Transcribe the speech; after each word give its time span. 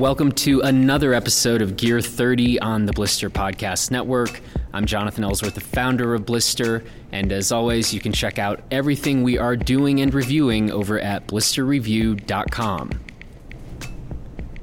Welcome 0.00 0.32
to 0.32 0.62
another 0.62 1.12
episode 1.12 1.60
of 1.60 1.76
Gear 1.76 2.00
30 2.00 2.58
on 2.60 2.86
the 2.86 2.92
Blister 2.94 3.28
Podcast 3.28 3.90
Network. 3.90 4.40
I'm 4.72 4.86
Jonathan 4.86 5.24
Ellsworth, 5.24 5.52
the 5.52 5.60
founder 5.60 6.14
of 6.14 6.24
Blister, 6.24 6.82
and 7.12 7.30
as 7.30 7.52
always, 7.52 7.92
you 7.92 8.00
can 8.00 8.10
check 8.10 8.38
out 8.38 8.62
everything 8.70 9.22
we 9.22 9.36
are 9.36 9.56
doing 9.56 10.00
and 10.00 10.14
reviewing 10.14 10.70
over 10.70 10.98
at 10.98 11.26
blisterreview.com. 11.26 13.00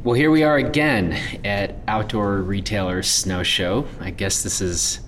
Well, 0.03 0.15
here 0.15 0.31
we 0.31 0.41
are 0.41 0.57
again 0.57 1.11
at 1.45 1.75
Outdoor 1.87 2.37
Retailer 2.37 3.03
Snow 3.03 3.43
Show. 3.43 3.85
I 3.99 4.09
guess 4.09 4.41
this 4.41 4.59
is 4.59 5.01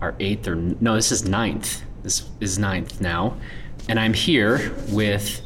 our 0.00 0.16
eighth 0.18 0.48
or 0.48 0.56
no, 0.56 0.96
this 0.96 1.12
is 1.12 1.24
ninth. 1.24 1.84
This 2.02 2.28
is 2.40 2.58
ninth 2.58 3.00
now. 3.00 3.36
And 3.88 4.00
I'm 4.00 4.12
here 4.12 4.74
with 4.88 5.40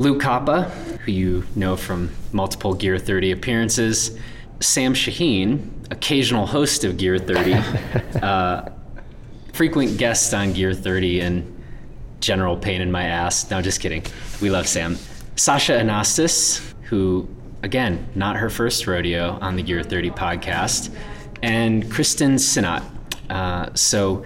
Luke 0.00 0.22
Koppa, 0.22 0.70
who 1.00 1.12
you 1.12 1.44
know 1.54 1.76
from 1.76 2.10
multiple 2.32 2.72
Gear 2.72 2.98
30 2.98 3.32
appearances, 3.32 4.18
Sam 4.60 4.94
Shaheen, 4.94 5.68
occasional 5.90 6.46
host 6.46 6.84
of 6.84 6.96
Gear 6.96 7.18
30, 7.18 7.52
uh, 8.22 8.70
frequent 9.52 9.98
guest 9.98 10.32
on 10.32 10.54
Gear 10.54 10.72
30, 10.72 11.20
and 11.20 11.62
general 12.20 12.56
pain 12.56 12.80
in 12.80 12.90
my 12.90 13.04
ass. 13.04 13.50
No, 13.50 13.60
just 13.60 13.82
kidding. 13.82 14.02
We 14.40 14.48
love 14.48 14.66
Sam. 14.66 14.96
Sasha 15.36 15.72
Anastas, 15.72 16.72
who, 16.84 17.28
again, 17.62 18.08
not 18.14 18.36
her 18.36 18.48
first 18.48 18.86
rodeo 18.86 19.38
on 19.42 19.56
the 19.56 19.62
Gear 19.62 19.82
30 19.82 20.12
podcast, 20.12 20.90
and 21.42 21.92
Kristen 21.92 22.38
Sinnott. 22.38 22.82
Uh, 23.28 23.68
so, 23.74 24.24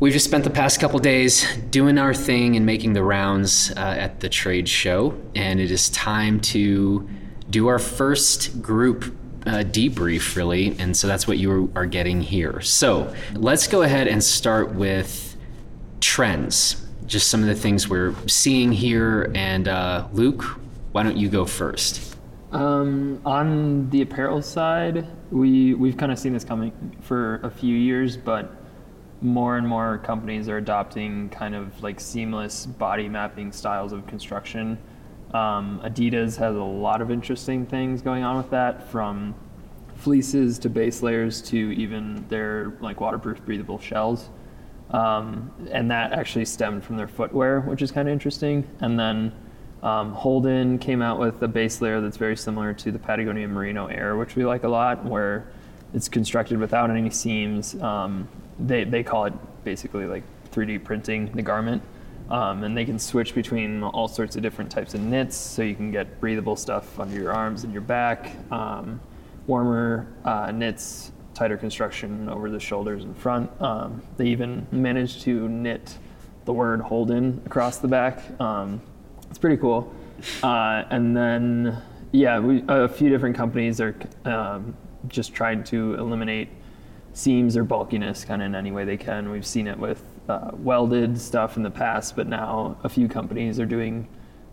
We've 0.00 0.14
just 0.14 0.24
spent 0.24 0.44
the 0.44 0.50
past 0.50 0.80
couple 0.80 0.98
days 0.98 1.46
doing 1.68 1.98
our 1.98 2.14
thing 2.14 2.56
and 2.56 2.64
making 2.64 2.94
the 2.94 3.02
rounds 3.02 3.70
uh, 3.76 3.80
at 3.80 4.20
the 4.20 4.30
trade 4.30 4.66
show, 4.66 5.14
and 5.34 5.60
it 5.60 5.70
is 5.70 5.90
time 5.90 6.40
to 6.40 7.06
do 7.50 7.66
our 7.66 7.78
first 7.78 8.62
group 8.62 9.14
uh, 9.44 9.62
debrief, 9.62 10.36
really. 10.36 10.74
And 10.78 10.96
so 10.96 11.06
that's 11.06 11.28
what 11.28 11.36
you 11.36 11.70
are 11.76 11.84
getting 11.84 12.22
here. 12.22 12.62
So 12.62 13.14
let's 13.34 13.66
go 13.66 13.82
ahead 13.82 14.08
and 14.08 14.24
start 14.24 14.74
with 14.74 15.36
trends, 16.00 16.82
just 17.04 17.28
some 17.28 17.42
of 17.42 17.48
the 17.48 17.54
things 17.54 17.86
we're 17.86 18.14
seeing 18.26 18.72
here. 18.72 19.30
And 19.34 19.68
uh, 19.68 20.08
Luke, 20.14 20.44
why 20.92 21.02
don't 21.02 21.18
you 21.18 21.28
go 21.28 21.44
first? 21.44 22.16
Um, 22.52 23.20
on 23.26 23.90
the 23.90 24.00
apparel 24.00 24.40
side, 24.40 25.06
we 25.30 25.74
we've 25.74 25.98
kind 25.98 26.10
of 26.10 26.18
seen 26.18 26.32
this 26.32 26.42
coming 26.42 26.96
for 27.02 27.36
a 27.42 27.50
few 27.50 27.76
years, 27.76 28.16
but 28.16 28.59
more 29.22 29.56
and 29.56 29.66
more 29.66 29.98
companies 29.98 30.48
are 30.48 30.56
adopting 30.56 31.28
kind 31.28 31.54
of 31.54 31.82
like 31.82 32.00
seamless 32.00 32.66
body 32.66 33.08
mapping 33.08 33.52
styles 33.52 33.92
of 33.92 34.06
construction. 34.06 34.78
Um, 35.34 35.80
Adidas 35.84 36.36
has 36.38 36.56
a 36.56 36.62
lot 36.62 37.02
of 37.02 37.10
interesting 37.10 37.66
things 37.66 38.02
going 38.02 38.24
on 38.24 38.36
with 38.36 38.50
that, 38.50 38.90
from 38.90 39.34
fleeces 39.96 40.58
to 40.58 40.70
base 40.70 41.02
layers 41.02 41.42
to 41.42 41.56
even 41.72 42.26
their 42.28 42.72
like 42.80 43.00
waterproof 43.00 43.44
breathable 43.44 43.78
shells. 43.78 44.30
Um, 44.90 45.52
and 45.70 45.90
that 45.90 46.12
actually 46.12 46.46
stemmed 46.46 46.82
from 46.82 46.96
their 46.96 47.06
footwear, 47.06 47.60
which 47.60 47.82
is 47.82 47.92
kind 47.92 48.08
of 48.08 48.12
interesting. 48.12 48.68
And 48.80 48.98
then 48.98 49.32
um, 49.82 50.12
Holden 50.12 50.78
came 50.78 51.00
out 51.00 51.20
with 51.20 51.40
a 51.42 51.48
base 51.48 51.80
layer 51.80 52.00
that's 52.00 52.16
very 52.16 52.36
similar 52.36 52.74
to 52.74 52.90
the 52.90 52.98
Patagonia 52.98 53.46
Merino 53.46 53.86
Air, 53.86 54.16
which 54.16 54.34
we 54.34 54.44
like 54.44 54.64
a 54.64 54.68
lot, 54.68 55.04
where 55.04 55.46
it's 55.94 56.08
constructed 56.08 56.58
without 56.58 56.90
any 56.90 57.10
seams 57.10 57.76
um, 57.76 58.28
they, 58.66 58.84
they 58.84 59.02
call 59.02 59.26
it 59.26 59.34
basically 59.64 60.06
like 60.06 60.22
3D 60.52 60.84
printing 60.84 61.32
the 61.32 61.42
garment. 61.42 61.82
Um, 62.30 62.62
and 62.62 62.76
they 62.76 62.84
can 62.84 62.98
switch 62.98 63.34
between 63.34 63.82
all 63.82 64.06
sorts 64.06 64.36
of 64.36 64.42
different 64.42 64.70
types 64.70 64.94
of 64.94 65.00
knits, 65.00 65.36
so 65.36 65.62
you 65.62 65.74
can 65.74 65.90
get 65.90 66.20
breathable 66.20 66.54
stuff 66.54 67.00
under 67.00 67.16
your 67.16 67.32
arms 67.32 67.64
and 67.64 67.72
your 67.72 67.82
back, 67.82 68.30
um, 68.52 69.00
warmer 69.48 70.06
uh, 70.24 70.52
knits, 70.52 71.10
tighter 71.34 71.56
construction 71.56 72.28
over 72.28 72.48
the 72.48 72.60
shoulders 72.60 73.02
and 73.02 73.16
front. 73.16 73.50
Um, 73.60 74.00
they 74.16 74.26
even 74.26 74.64
managed 74.70 75.22
to 75.22 75.48
knit 75.48 75.98
the 76.44 76.52
word 76.52 76.80
Holden 76.80 77.42
across 77.46 77.78
the 77.78 77.88
back. 77.88 78.22
Um, 78.40 78.80
it's 79.28 79.38
pretty 79.38 79.56
cool. 79.56 79.92
Uh, 80.42 80.84
and 80.90 81.16
then, 81.16 81.82
yeah, 82.12 82.38
we, 82.38 82.62
a 82.68 82.88
few 82.88 83.08
different 83.08 83.36
companies 83.36 83.80
are 83.80 83.96
um, 84.24 84.76
just 85.08 85.34
trying 85.34 85.64
to 85.64 85.94
eliminate 85.94 86.48
seams 87.12 87.56
or 87.56 87.64
bulkiness 87.64 88.24
kind 88.24 88.42
of 88.42 88.46
in 88.46 88.54
any 88.54 88.70
way 88.70 88.84
they 88.84 88.96
can. 88.96 89.30
We've 89.30 89.46
seen 89.46 89.66
it 89.66 89.78
with 89.78 90.02
uh, 90.28 90.50
welded 90.54 91.20
stuff 91.20 91.56
in 91.56 91.62
the 91.62 91.70
past, 91.70 92.16
but 92.16 92.28
now 92.28 92.76
a 92.84 92.88
few 92.88 93.08
companies 93.08 93.58
are 93.58 93.66
doing 93.66 94.08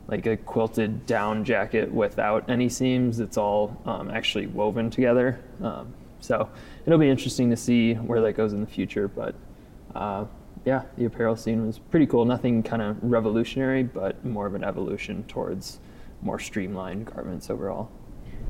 like 0.07 0.25
a 0.25 0.37
quilted 0.37 1.05
down 1.05 1.43
jacket 1.43 1.91
without 1.91 2.49
any 2.49 2.69
seams. 2.69 3.19
It's 3.19 3.37
all 3.37 3.79
um, 3.85 4.09
actually 4.09 4.47
woven 4.47 4.89
together. 4.89 5.39
Um, 5.61 5.93
so 6.19 6.49
it'll 6.85 6.99
be 6.99 7.09
interesting 7.09 7.49
to 7.49 7.57
see 7.57 7.93
where 7.93 8.21
that 8.21 8.33
goes 8.33 8.53
in 8.53 8.61
the 8.61 8.67
future. 8.67 9.07
But 9.07 9.35
uh, 9.93 10.25
yeah, 10.65 10.83
the 10.97 11.05
apparel 11.05 11.35
scene 11.35 11.65
was 11.65 11.77
pretty 11.77 12.07
cool. 12.07 12.25
Nothing 12.25 12.63
kind 12.63 12.81
of 12.81 12.97
revolutionary, 13.03 13.83
but 13.83 14.23
more 14.25 14.47
of 14.47 14.55
an 14.55 14.63
evolution 14.63 15.23
towards 15.25 15.79
more 16.21 16.39
streamlined 16.39 17.05
garments 17.05 17.49
overall. 17.49 17.91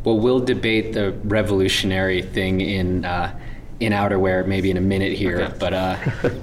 Well, 0.04 0.20
we'll 0.20 0.40
debate 0.40 0.94
the 0.94 1.12
revolutionary 1.24 2.22
thing 2.22 2.62
in. 2.62 3.04
Uh, 3.04 3.38
in 3.80 3.94
outerwear 3.94 4.46
maybe 4.46 4.72
in 4.72 4.78
a 4.78 4.82
minute 4.82 5.14
here. 5.14 5.42
Okay. 5.42 5.58
But 5.60 5.74
uh, 5.74 5.98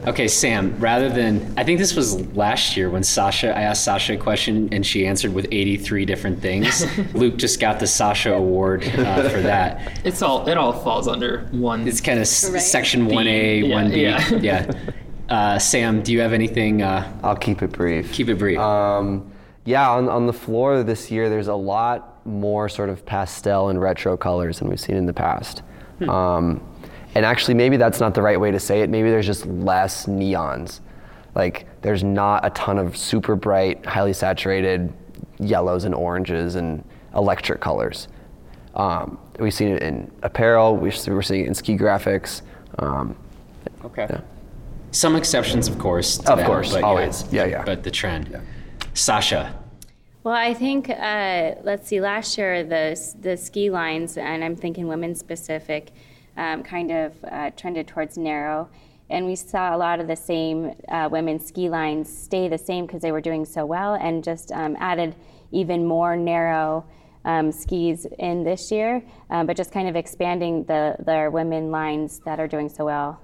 okay, 0.07 0.29
Sam. 0.29 0.79
Rather 0.79 1.09
than 1.09 1.55
I 1.57 1.65
think 1.65 1.79
this 1.79 1.95
was 1.97 2.21
last 2.37 2.77
year 2.77 2.91
when 2.91 3.03
Sasha 3.03 3.57
I 3.57 3.63
asked 3.63 3.85
Sasha 3.85 4.15
a 4.15 4.17
question 4.17 4.69
and 4.73 4.87
she 4.87 5.07
answered 5.07 5.33
with 5.33 5.47
83 5.51 6.05
different 6.05 6.41
things. 6.41 6.85
Luke 7.15 7.37
just 7.37 7.61
got 7.61 7.81
the 7.81 7.87
Sasha 7.87 8.33
Award 8.33 8.85
uh, 8.85 9.29
for 9.29 9.41
that. 9.43 10.01
It's 10.05 10.23
all 10.23 10.49
it 10.49 10.57
all 10.57 10.73
falls 10.73 11.09
under 11.09 11.47
one. 11.51 11.87
It's 11.89 12.01
kind 12.01 12.19
of 12.19 12.53
right. 12.53 12.63
section 12.63 13.07
one 13.07 13.27
A, 13.27 13.71
one 13.71 13.91
B. 13.91 14.03
Yeah. 14.03 14.29
yeah. 14.35 14.73
Uh, 15.29 15.59
Sam, 15.59 16.03
do 16.03 16.13
you 16.13 16.21
have 16.21 16.33
anything? 16.33 16.83
Uh, 16.83 17.11
I'll 17.23 17.37
keep 17.37 17.63
it 17.63 17.73
brief. 17.73 18.13
Keep 18.13 18.29
it 18.29 18.39
brief. 18.39 18.59
Um, 18.59 19.33
yeah, 19.65 19.91
on, 19.91 20.09
on 20.09 20.27
the 20.27 20.33
floor 20.33 20.83
this 20.83 21.11
year, 21.11 21.31
there's 21.31 21.49
a 21.49 21.55
lot 21.55 22.25
more 22.27 22.69
sort 22.69 22.91
of 22.91 23.05
pastel 23.07 23.71
and 23.71 23.81
retro 23.81 24.17
colors 24.17 24.59
than 24.59 24.69
we've 24.69 24.81
seen 24.81 24.97
in 24.97 25.07
the 25.07 25.13
past. 25.15 25.63
Hmm. 25.99 26.11
Um, 26.11 26.74
and 27.15 27.25
actually, 27.25 27.55
maybe 27.55 27.77
that's 27.77 28.01
not 28.01 28.15
the 28.15 28.23
right 28.23 28.39
way 28.39 28.51
to 28.51 28.61
say 28.61 28.83
it. 28.83 28.91
Maybe 28.91 29.11
there's 29.11 29.27
just 29.27 29.47
less 29.47 30.07
neons. 30.07 30.81
Like, 31.35 31.67
there's 31.83 32.05
not 32.05 32.45
a 32.45 32.51
ton 32.51 32.79
of 32.79 32.97
super 32.97 33.37
bright, 33.37 33.85
highly 33.85 34.13
saturated 34.13 34.93
yellows 35.39 35.85
and 35.85 35.95
oranges 35.95 36.55
and 36.55 36.85
electric 37.15 37.61
colors. 37.61 38.09
Um, 38.75 39.19
we've 39.39 39.55
seen 39.55 39.69
it 39.69 39.83
in 39.83 40.11
apparel, 40.23 40.77
we're 40.77 40.91
seeing 40.91 41.45
it 41.45 41.47
in 41.47 41.55
ski 41.55 41.77
graphics. 41.77 42.43
Um, 42.79 43.17
okay. 43.85 44.07
Yeah. 44.11 44.21
Some 44.91 45.17
exceptions, 45.17 45.69
of 45.69 45.79
course. 45.79 46.19
of 46.21 46.39
that, 46.39 46.47
course, 46.47 46.75
always. 46.75 47.25
Yeah, 47.33 47.45
yeah, 47.45 47.51
yeah. 47.51 47.65
But 47.65 47.83
the 47.83 47.91
trend. 47.91 48.29
Yeah. 48.31 48.41
Sasha. 48.95 49.59
Well, 50.23 50.35
I 50.35 50.55
think 50.55 50.89
uh, 50.89 51.57
let's 51.63 51.89
see. 51.89 52.01
Last 52.01 52.39
year, 52.39 52.65
the 52.65 52.99
the 53.21 53.37
ski 53.37 53.71
lines, 53.71 54.17
and 54.17 54.43
I'm 54.43 54.57
thinking 54.57 54.87
women 54.87 55.15
specific, 55.15 55.91
um, 56.37 56.63
kind 56.63 56.91
of 56.91 57.13
uh, 57.25 57.51
trended 57.51 57.89
towards 57.89 58.17
narrow. 58.17 58.69
And 59.11 59.27
we 59.27 59.37
saw 59.37 59.77
a 59.77 59.79
lot 59.79 60.01
of 60.01 60.09
the 60.09 60.17
same 60.17 60.75
uh, 60.89 61.09
women's 61.11 61.47
ski 61.47 61.69
lines 61.69 62.15
stay 62.17 62.49
the 62.49 62.59
same 62.59 62.87
because 62.87 63.03
they 63.03 63.13
were 63.13 63.21
doing 63.21 63.45
so 63.45 63.67
well 63.67 63.95
and 63.95 64.25
just 64.25 64.51
um, 64.53 64.77
added 64.81 65.15
even 65.53 65.87
more 65.87 66.17
narrow 66.17 66.85
um, 67.25 67.53
skis 67.53 68.07
in 68.19 68.45
this 68.45 68.71
year, 68.71 69.03
uh, 69.31 69.45
but 69.45 69.57
just 69.57 69.73
kind 69.73 69.89
of 69.89 69.97
expanding 69.97 70.65
the 70.65 70.97
their 70.99 71.31
women 71.31 71.71
lines 71.71 72.21
that 72.21 72.39
are 72.39 72.49
doing 72.49 72.69
so 72.69 72.85
well 72.85 73.21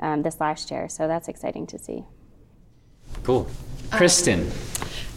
um, 0.00 0.22
this 0.22 0.40
last 0.40 0.70
year. 0.70 0.88
So 0.88 1.06
that's 1.06 1.28
exciting 1.28 1.66
to 1.68 1.78
see. 1.78 2.04
Cool. 3.22 3.48
Kristen, 3.90 4.50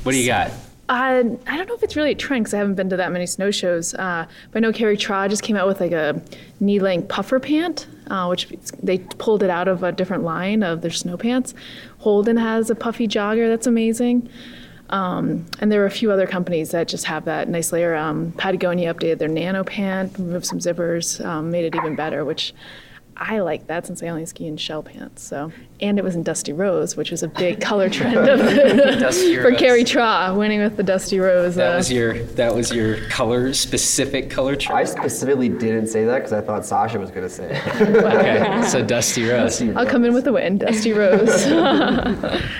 what 0.04 0.12
do 0.12 0.18
you 0.18 0.28
got? 0.28 0.52
Uh, 0.88 1.24
I 1.48 1.58
don't 1.58 1.68
know 1.68 1.74
if 1.74 1.82
it's 1.82 1.96
really 1.96 2.12
a 2.12 2.16
trend 2.16 2.44
because 2.44 2.54
I 2.54 2.58
haven't 2.58 2.76
been 2.76 2.90
to 2.90 2.98
that 2.98 3.12
many 3.12 3.26
snow 3.26 3.50
shows. 3.50 3.96
Uh, 3.96 4.28
but 4.52 4.60
I 4.60 4.62
know 4.62 4.72
Kari 4.72 4.98
Traa 4.98 5.28
just 5.28 5.42
came 5.42 5.56
out 5.56 5.68
with 5.68 5.82
like 5.82 5.92
a 5.92 6.22
knee-length 6.60 7.08
puffer 7.08 7.40
pant, 7.40 7.88
uh, 8.08 8.28
which 8.28 8.48
they 8.84 9.00
pulled 9.00 9.42
it 9.42 9.50
out 9.50 9.68
of 9.68 9.82
a 9.82 9.92
different 9.92 10.24
line 10.24 10.62
of 10.62 10.82
their 10.82 10.92
snow 10.92 11.18
pants. 11.18 11.56
Holden 12.00 12.38
has 12.38 12.70
a 12.70 12.76
puffy 12.76 13.08
jogger 13.08 13.50
that's 13.50 13.66
amazing. 13.66 14.30
Um, 14.92 15.48
and 15.60 15.72
there 15.72 15.82
are 15.82 15.88
a 15.88 15.92
few 15.92 16.12
other 16.12 16.28
companies 16.28 16.70
that 16.70 16.88
just 16.88 17.06
have 17.06 17.26
that 17.26 17.50
nice 17.50 17.72
layer. 17.72 17.96
Um, 17.96 18.32
Patagonia 18.34 18.94
updated 18.94 19.18
their 19.18 19.28
nano 19.28 19.64
pant, 19.64 20.16
removed 20.20 20.46
some 20.46 20.60
zippers, 20.60 21.24
um, 21.26 21.50
made 21.50 21.66
it 21.66 21.76
even 21.76 21.96
better, 21.96 22.24
which 22.24 22.54
I 23.18 23.40
like 23.40 23.68
that 23.68 23.86
since 23.88 24.04
I 24.04 24.08
only 24.08 24.26
ski 24.26 24.46
in 24.46 24.58
shell 24.58 24.84
pants. 24.84 25.24
So, 25.24 25.52
and 25.80 25.98
it 25.98 26.04
was 26.04 26.16
in 26.16 26.24
Dusty 26.24 26.52
Rose, 26.52 26.98
which 26.98 27.12
was 27.12 27.24
a 27.24 27.30
big 27.30 27.62
color 27.62 27.90
trend 27.90 28.18
of 28.18 28.40
for 29.42 29.52
Kari 29.56 29.86
Traa 29.86 30.34
winning 30.36 30.60
with 30.60 30.76
the 30.76 30.84
Dusty 30.84 31.20
Rose. 31.20 31.56
That 31.56 31.74
uh, 31.74 31.78
was 31.78 31.92
your 31.92 32.24
that 32.24 32.54
was 32.54 32.74
your 32.74 32.98
color 33.10 33.54
specific 33.54 34.30
color 34.30 34.56
trend. 34.56 34.80
I 34.80 34.84
specifically 34.84 35.48
didn't 35.48 35.88
say 35.88 36.04
that 36.04 36.16
because 36.16 36.34
I 36.34 36.42
thought 36.42 36.66
Sasha 36.66 37.00
was 37.00 37.10
going 37.10 37.24
to 37.24 37.30
say 37.30 37.52
it. 37.52 37.82
okay, 37.82 38.68
so 38.68 38.84
Dusty 38.84 39.28
Rose. 39.30 39.62
I'll 39.62 39.86
come 39.86 40.04
in 40.04 40.14
with 40.14 40.28
a 40.28 40.34
win, 40.34 40.58
Dusty 40.58 40.92
Rose. 40.92 41.46
I've 41.46 41.54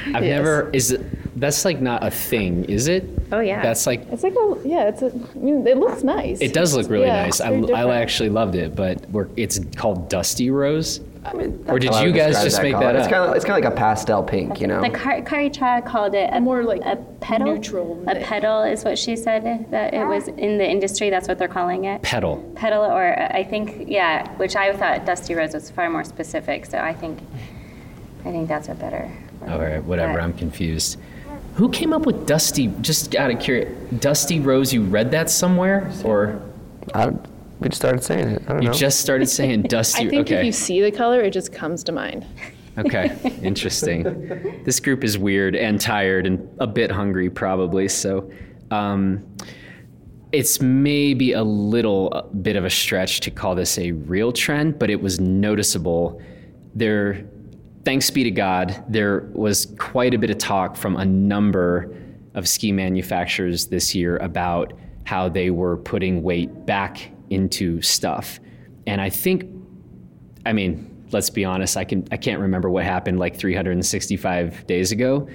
yes. 0.06 0.22
never 0.22 0.70
is 0.72 0.92
it 0.92 1.02
that's 1.36 1.66
like 1.66 1.82
not 1.82 2.04
a 2.04 2.12
thing, 2.12 2.66
is 2.66 2.88
it? 2.88 3.04
Oh, 3.32 3.40
yeah. 3.40 3.62
That's 3.62 3.86
like 3.88 4.02
It's 4.12 4.24
like 4.24 4.34
a 4.36 4.58
yeah. 4.66 4.88
It's 4.88 5.02
a. 5.02 5.08
I 5.08 5.38
mean, 5.38 5.66
it 5.68 5.78
looks 5.78 6.04
nice. 6.04 6.40
it 6.42 6.54
does 6.54 6.76
look 6.76 6.90
really 6.90 7.06
Yeah, 7.08 7.24
nice. 7.24 7.42
I, 7.42 7.52
I 7.54 7.98
actually 7.98 8.30
loved 8.30 8.56
it, 8.56 8.76
but 8.76 9.10
we're, 9.10 9.28
it's 9.36 9.60
called 9.76 10.10
Dusty 10.10 10.50
Rose. 10.52 11.02
I 11.26 11.34
mean, 11.34 11.66
Or 11.68 11.80
did 11.80 11.88
that's 11.88 11.98
how 11.98 12.04
I 12.04 12.06
you 12.06 12.14
guys 12.14 12.36
describe 12.36 12.44
just 12.52 12.62
make 12.62 12.74
color. 12.74 12.86
that 12.94 12.96
It's 12.98 13.08
kind 13.08 13.30
of 13.30 13.36
it's 13.36 13.44
kind 13.44 13.58
of 13.58 13.64
like 13.66 13.74
a 13.74 13.76
pastel 13.76 14.22
pink, 14.22 14.62
you 14.62 14.68
know. 14.68 14.80
The 14.80 14.92
Car- 14.92 15.24
Kari 15.24 15.50
Traa 15.50 15.82
called 15.82 16.14
it 16.14 16.30
a, 16.32 16.40
More 16.40 16.64
like 16.64 16.82
a 16.86 16.98
petal. 17.20 17.48
neutral 17.56 18.00
A 18.08 18.14
thing. 18.14 18.24
petal 18.24 18.62
is 18.62 18.84
what 18.86 19.00
she 19.00 19.16
said 19.16 19.66
that 19.72 19.96
it 19.96 20.06
was 20.06 20.28
in 20.28 20.60
the 20.60 20.70
industry. 20.70 21.10
That's 21.10 21.28
what 21.28 21.40
they're 21.40 21.48
calling 21.48 21.86
it. 21.86 22.04
Petal. 22.04 22.38
Petal, 22.56 22.84
or 22.84 23.20
uh, 23.20 23.30
I 23.34 23.44
think, 23.44 23.90
yeah, 23.90 24.30
which 24.38 24.56
I 24.56 24.72
thought 24.78 25.06
Dusty 25.08 25.34
Rose 25.34 25.56
was 25.56 25.72
far 25.72 25.90
more 25.90 26.04
specific. 26.04 26.68
So 26.68 26.78
I 26.78 26.94
think, 26.94 27.18
I 28.24 28.30
think 28.32 28.48
that's 28.48 28.70
a 28.70 28.76
better. 28.76 29.12
word. 29.42 29.50
All 29.50 29.60
right, 29.60 29.84
whatever. 29.84 30.14
But- 30.14 30.22
I'm 30.22 30.34
confused. 30.34 31.00
Who 31.56 31.70
came 31.70 31.94
up 31.94 32.06
with 32.06 32.28
Dusty? 32.28 32.68
Just 32.82 33.16
out 33.16 33.32
of 33.32 33.40
curiosity, 33.40 33.98
Dusty 33.98 34.40
Rose. 34.40 34.74
You 34.74 34.84
read 34.84 35.12
that 35.12 35.30
somewhere, 35.30 35.90
or 36.04 36.42
I 36.94 37.12
we 37.60 37.70
just 37.70 37.82
started 37.82 38.04
saying 38.04 38.28
it. 38.28 38.42
I 38.48 38.54
don't 38.54 38.62
you 38.62 38.68
know. 38.70 38.74
just 38.74 39.00
started 39.00 39.28
saying 39.40 39.64
Dusty? 39.64 40.08
I 40.08 40.10
think 40.10 40.28
okay. 40.28 40.40
if 40.40 40.46
you 40.46 40.52
see 40.52 40.82
the 40.82 40.92
color, 40.92 41.22
it 41.22 41.32
just 41.32 41.54
comes 41.54 41.84
to 41.86 41.92
mind. 41.92 42.26
Okay, 42.78 43.18
interesting. 43.42 44.04
this 44.66 44.82
group 44.82 45.04
is 45.06 45.18
weird 45.18 45.56
and 45.56 45.80
tired 45.80 46.26
and 46.28 46.46
a 46.60 46.68
bit 46.68 46.92
hungry, 46.92 47.30
probably. 47.30 47.88
So, 47.88 48.30
um, 48.70 49.26
it's 50.34 50.60
maybe 50.60 51.32
a 51.32 51.44
little 51.44 52.10
uh, 52.12 52.24
bit 52.24 52.58
of 52.58 52.66
a 52.66 52.70
stretch 52.70 53.22
to 53.22 53.32
call 53.32 53.56
this 53.56 53.78
a 53.78 53.94
real 53.94 54.34
trend, 54.34 54.78
but 54.78 54.90
it 54.90 55.02
was 55.02 55.22
noticeable. 55.22 56.22
There, 56.74 57.26
thanks 57.86 58.10
be 58.10 58.24
to 58.24 58.32
God, 58.32 58.84
there 58.90 59.30
was 59.34 59.68
quite 59.78 60.14
a 60.14 60.18
bit 60.18 60.32
of 60.32 60.38
talk 60.38 60.76
from 60.76 60.98
a 60.98 61.06
number 61.06 61.96
of 62.34 62.48
ski 62.48 62.72
manufacturers 62.72 63.68
this 63.68 63.96
year 63.96 64.18
about 64.18 64.74
how 65.06 65.30
they 65.30 65.52
were 65.52 65.78
putting 65.78 66.24
weight 66.24 66.66
back 66.66 67.12
into 67.30 67.82
stuff. 67.82 68.40
And 68.88 69.00
I 69.00 69.10
think 69.10 69.46
I 70.46 70.54
mean, 70.54 71.06
let's 71.12 71.30
be 71.30 71.46
honest. 71.46 71.78
I 71.78 71.86
can 71.86 72.08
I 72.12 72.18
can't 72.18 72.40
remember 72.40 72.70
what 72.70 72.84
happened 72.84 73.20
like 73.20 73.38
365 73.38 74.68
days 74.68 74.92
ago. 74.92 75.28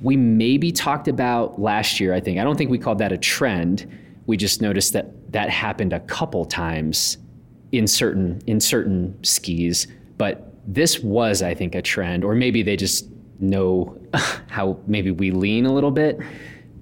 We 0.00 0.16
maybe 0.16 0.72
talked 0.72 1.08
about 1.08 1.60
last 1.60 2.00
year. 2.00 2.14
I 2.14 2.20
think 2.20 2.38
I 2.38 2.44
don't 2.44 2.56
think 2.56 2.70
we 2.70 2.78
called 2.78 2.98
that 2.98 3.12
a 3.12 3.18
trend. 3.18 3.86
We 4.26 4.36
just 4.36 4.60
noticed 4.60 4.92
that 4.92 5.32
that 5.32 5.50
happened 5.50 5.92
a 5.92 6.00
couple 6.00 6.44
times 6.44 7.18
in 7.72 7.86
certain 7.86 8.42
in 8.46 8.60
certain 8.60 9.22
skis. 9.22 9.86
But 10.18 10.52
this 10.66 11.00
was, 11.00 11.42
I 11.42 11.54
think, 11.54 11.74
a 11.74 11.82
trend, 11.82 12.24
or 12.24 12.34
maybe 12.34 12.62
they 12.62 12.76
just 12.76 13.08
know 13.38 13.98
how 14.48 14.78
maybe 14.86 15.10
we 15.10 15.30
lean 15.30 15.66
a 15.66 15.72
little 15.72 15.90
bit. 15.90 16.18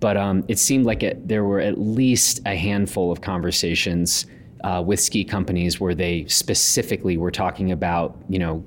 But 0.01 0.17
um, 0.17 0.45
it 0.49 0.59
seemed 0.59 0.85
like 0.85 1.03
it, 1.03 1.27
there 1.27 1.45
were 1.45 1.61
at 1.61 1.79
least 1.79 2.41
a 2.47 2.55
handful 2.55 3.11
of 3.11 3.21
conversations 3.21 4.27
uh, 4.63 4.83
with 4.85 5.01
ski 5.01 5.25
companies 5.25 5.81
where 5.81 5.95
they 5.95 6.27
specifically 6.27 7.17
were 7.17 7.31
talking 7.31 7.73
about, 7.73 8.17
you 8.29 8.39
know, 8.39 8.65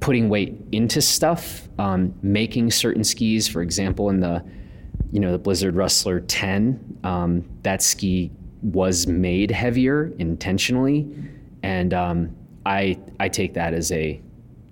putting 0.00 0.28
weight 0.28 0.56
into 0.72 1.00
stuff, 1.02 1.68
um, 1.78 2.14
making 2.22 2.70
certain 2.70 3.04
skis. 3.04 3.48
For 3.48 3.62
example, 3.62 4.10
in 4.10 4.20
the, 4.20 4.44
you 5.10 5.20
know, 5.20 5.32
the 5.32 5.38
Blizzard 5.38 5.74
Rustler 5.74 6.20
10, 6.20 6.98
um, 7.04 7.44
that 7.62 7.82
ski 7.82 8.30
was 8.62 9.06
made 9.06 9.50
heavier 9.50 10.12
intentionally, 10.18 11.08
and 11.62 11.94
um, 11.94 12.36
I 12.64 12.98
I 13.20 13.28
take 13.28 13.54
that 13.54 13.74
as 13.74 13.92
a 13.92 14.20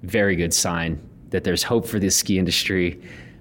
very 0.05 0.37
good 0.37 0.55
sign 0.55 1.01
that 1.31 1.45
there's 1.45 1.62
hope 1.62 1.87
for 1.87 1.99
the 1.99 2.11
ski 2.11 2.39
industry. 2.39 3.01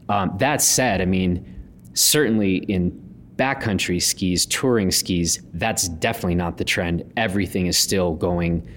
Um, 0.10 0.34
that 0.40 0.62
said, 0.62 1.02
I 1.02 1.06
mean, 1.06 1.46
certainly 1.94 2.58
in 2.58 2.92
backcountry 3.36 4.02
skis, 4.02 4.46
touring 4.46 4.92
skis, 4.92 5.42
that's 5.54 5.88
definitely 5.90 6.36
not 6.36 6.58
the 6.58 6.64
trend. 6.64 7.12
Everything 7.18 7.68
is 7.68 7.78
still 7.78 8.14
going 8.14 8.68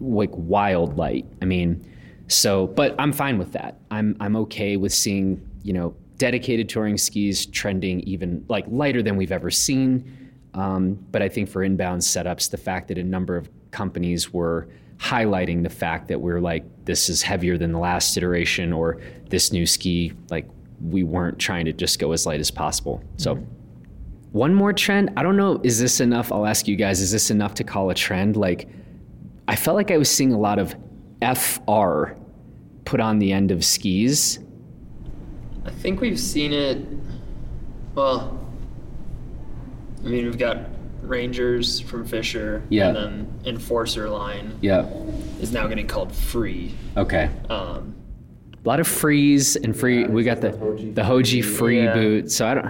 like 0.00 0.30
wild 0.32 0.96
light. 0.96 1.26
I 1.40 1.44
mean, 1.44 1.84
so, 2.28 2.68
but 2.68 2.94
I'm 2.98 3.12
fine 3.12 3.38
with 3.38 3.52
that. 3.52 3.78
I'm 3.90 4.16
I'm 4.20 4.36
okay 4.36 4.76
with 4.76 4.92
seeing 4.92 5.46
you 5.62 5.72
know 5.72 5.94
dedicated 6.18 6.68
touring 6.68 6.96
skis 6.98 7.46
trending 7.46 8.00
even 8.00 8.44
like 8.48 8.64
lighter 8.68 9.02
than 9.02 9.16
we've 9.16 9.32
ever 9.32 9.50
seen. 9.50 10.30
Um, 10.54 11.04
but 11.10 11.22
I 11.22 11.28
think 11.28 11.48
for 11.48 11.62
inbound 11.62 12.02
setups, 12.02 12.50
the 12.50 12.58
fact 12.58 12.88
that 12.88 12.98
a 12.98 13.02
number 13.02 13.36
of 13.36 13.48
companies 13.70 14.32
were 14.32 14.68
highlighting 15.02 15.64
the 15.64 15.70
fact 15.70 16.06
that 16.08 16.20
we're 16.20 16.40
like 16.40 16.64
this 16.84 17.08
is 17.08 17.22
heavier 17.22 17.58
than 17.58 17.72
the 17.72 17.78
last 17.78 18.16
iteration 18.16 18.72
or 18.72 19.00
this 19.30 19.52
new 19.52 19.66
ski 19.66 20.12
like 20.30 20.48
we 20.80 21.02
weren't 21.02 21.38
trying 21.38 21.64
to 21.64 21.72
just 21.72 21.98
go 21.98 22.12
as 22.12 22.24
light 22.26 22.40
as 22.40 22.50
possible. 22.50 23.02
So. 23.16 23.36
Mm-hmm. 23.36 23.44
One 24.32 24.54
more 24.54 24.72
trend. 24.72 25.10
I 25.18 25.22
don't 25.22 25.36
know. 25.36 25.60
Is 25.62 25.78
this 25.78 26.00
enough? 26.00 26.32
I'll 26.32 26.46
ask 26.46 26.66
you 26.66 26.74
guys. 26.74 27.02
Is 27.02 27.12
this 27.12 27.30
enough 27.30 27.52
to 27.54 27.64
call 27.64 27.90
a 27.90 27.94
trend? 27.94 28.34
Like, 28.34 28.66
I 29.46 29.56
felt 29.56 29.76
like 29.76 29.90
I 29.90 29.98
was 29.98 30.10
seeing 30.10 30.32
a 30.32 30.38
lot 30.38 30.58
of 30.58 30.74
FR 31.20 32.14
put 32.86 32.98
on 32.98 33.18
the 33.18 33.30
end 33.30 33.50
of 33.50 33.62
skis. 33.62 34.38
I 35.66 35.70
think 35.70 36.00
we've 36.00 36.18
seen 36.18 36.54
it. 36.54 36.78
Well, 37.94 38.40
I 40.02 40.08
mean, 40.08 40.24
we've 40.24 40.38
got 40.38 40.66
Rangers 41.02 41.80
from 41.80 42.04
Fischer, 42.04 42.62
Yeah. 42.68 42.88
and 42.88 42.96
then 42.96 43.26
Enforcer 43.44 44.08
line 44.08 44.52
Yeah. 44.60 44.86
is 45.40 45.52
now 45.52 45.66
getting 45.66 45.86
called 45.86 46.12
Free. 46.12 46.74
Okay. 46.96 47.28
Um, 47.50 47.94
A 48.64 48.68
lot 48.68 48.78
of 48.80 48.86
freeze 48.86 49.56
and 49.56 49.76
free. 49.76 50.04
We 50.06 50.22
got 50.22 50.40
the 50.40 50.50
the 50.50 51.02
Hoji 51.02 51.44
free 51.44 51.82
Yeah. 51.82 51.94
boot. 51.94 52.30
So 52.30 52.46
I 52.46 52.54
don't. 52.54 52.66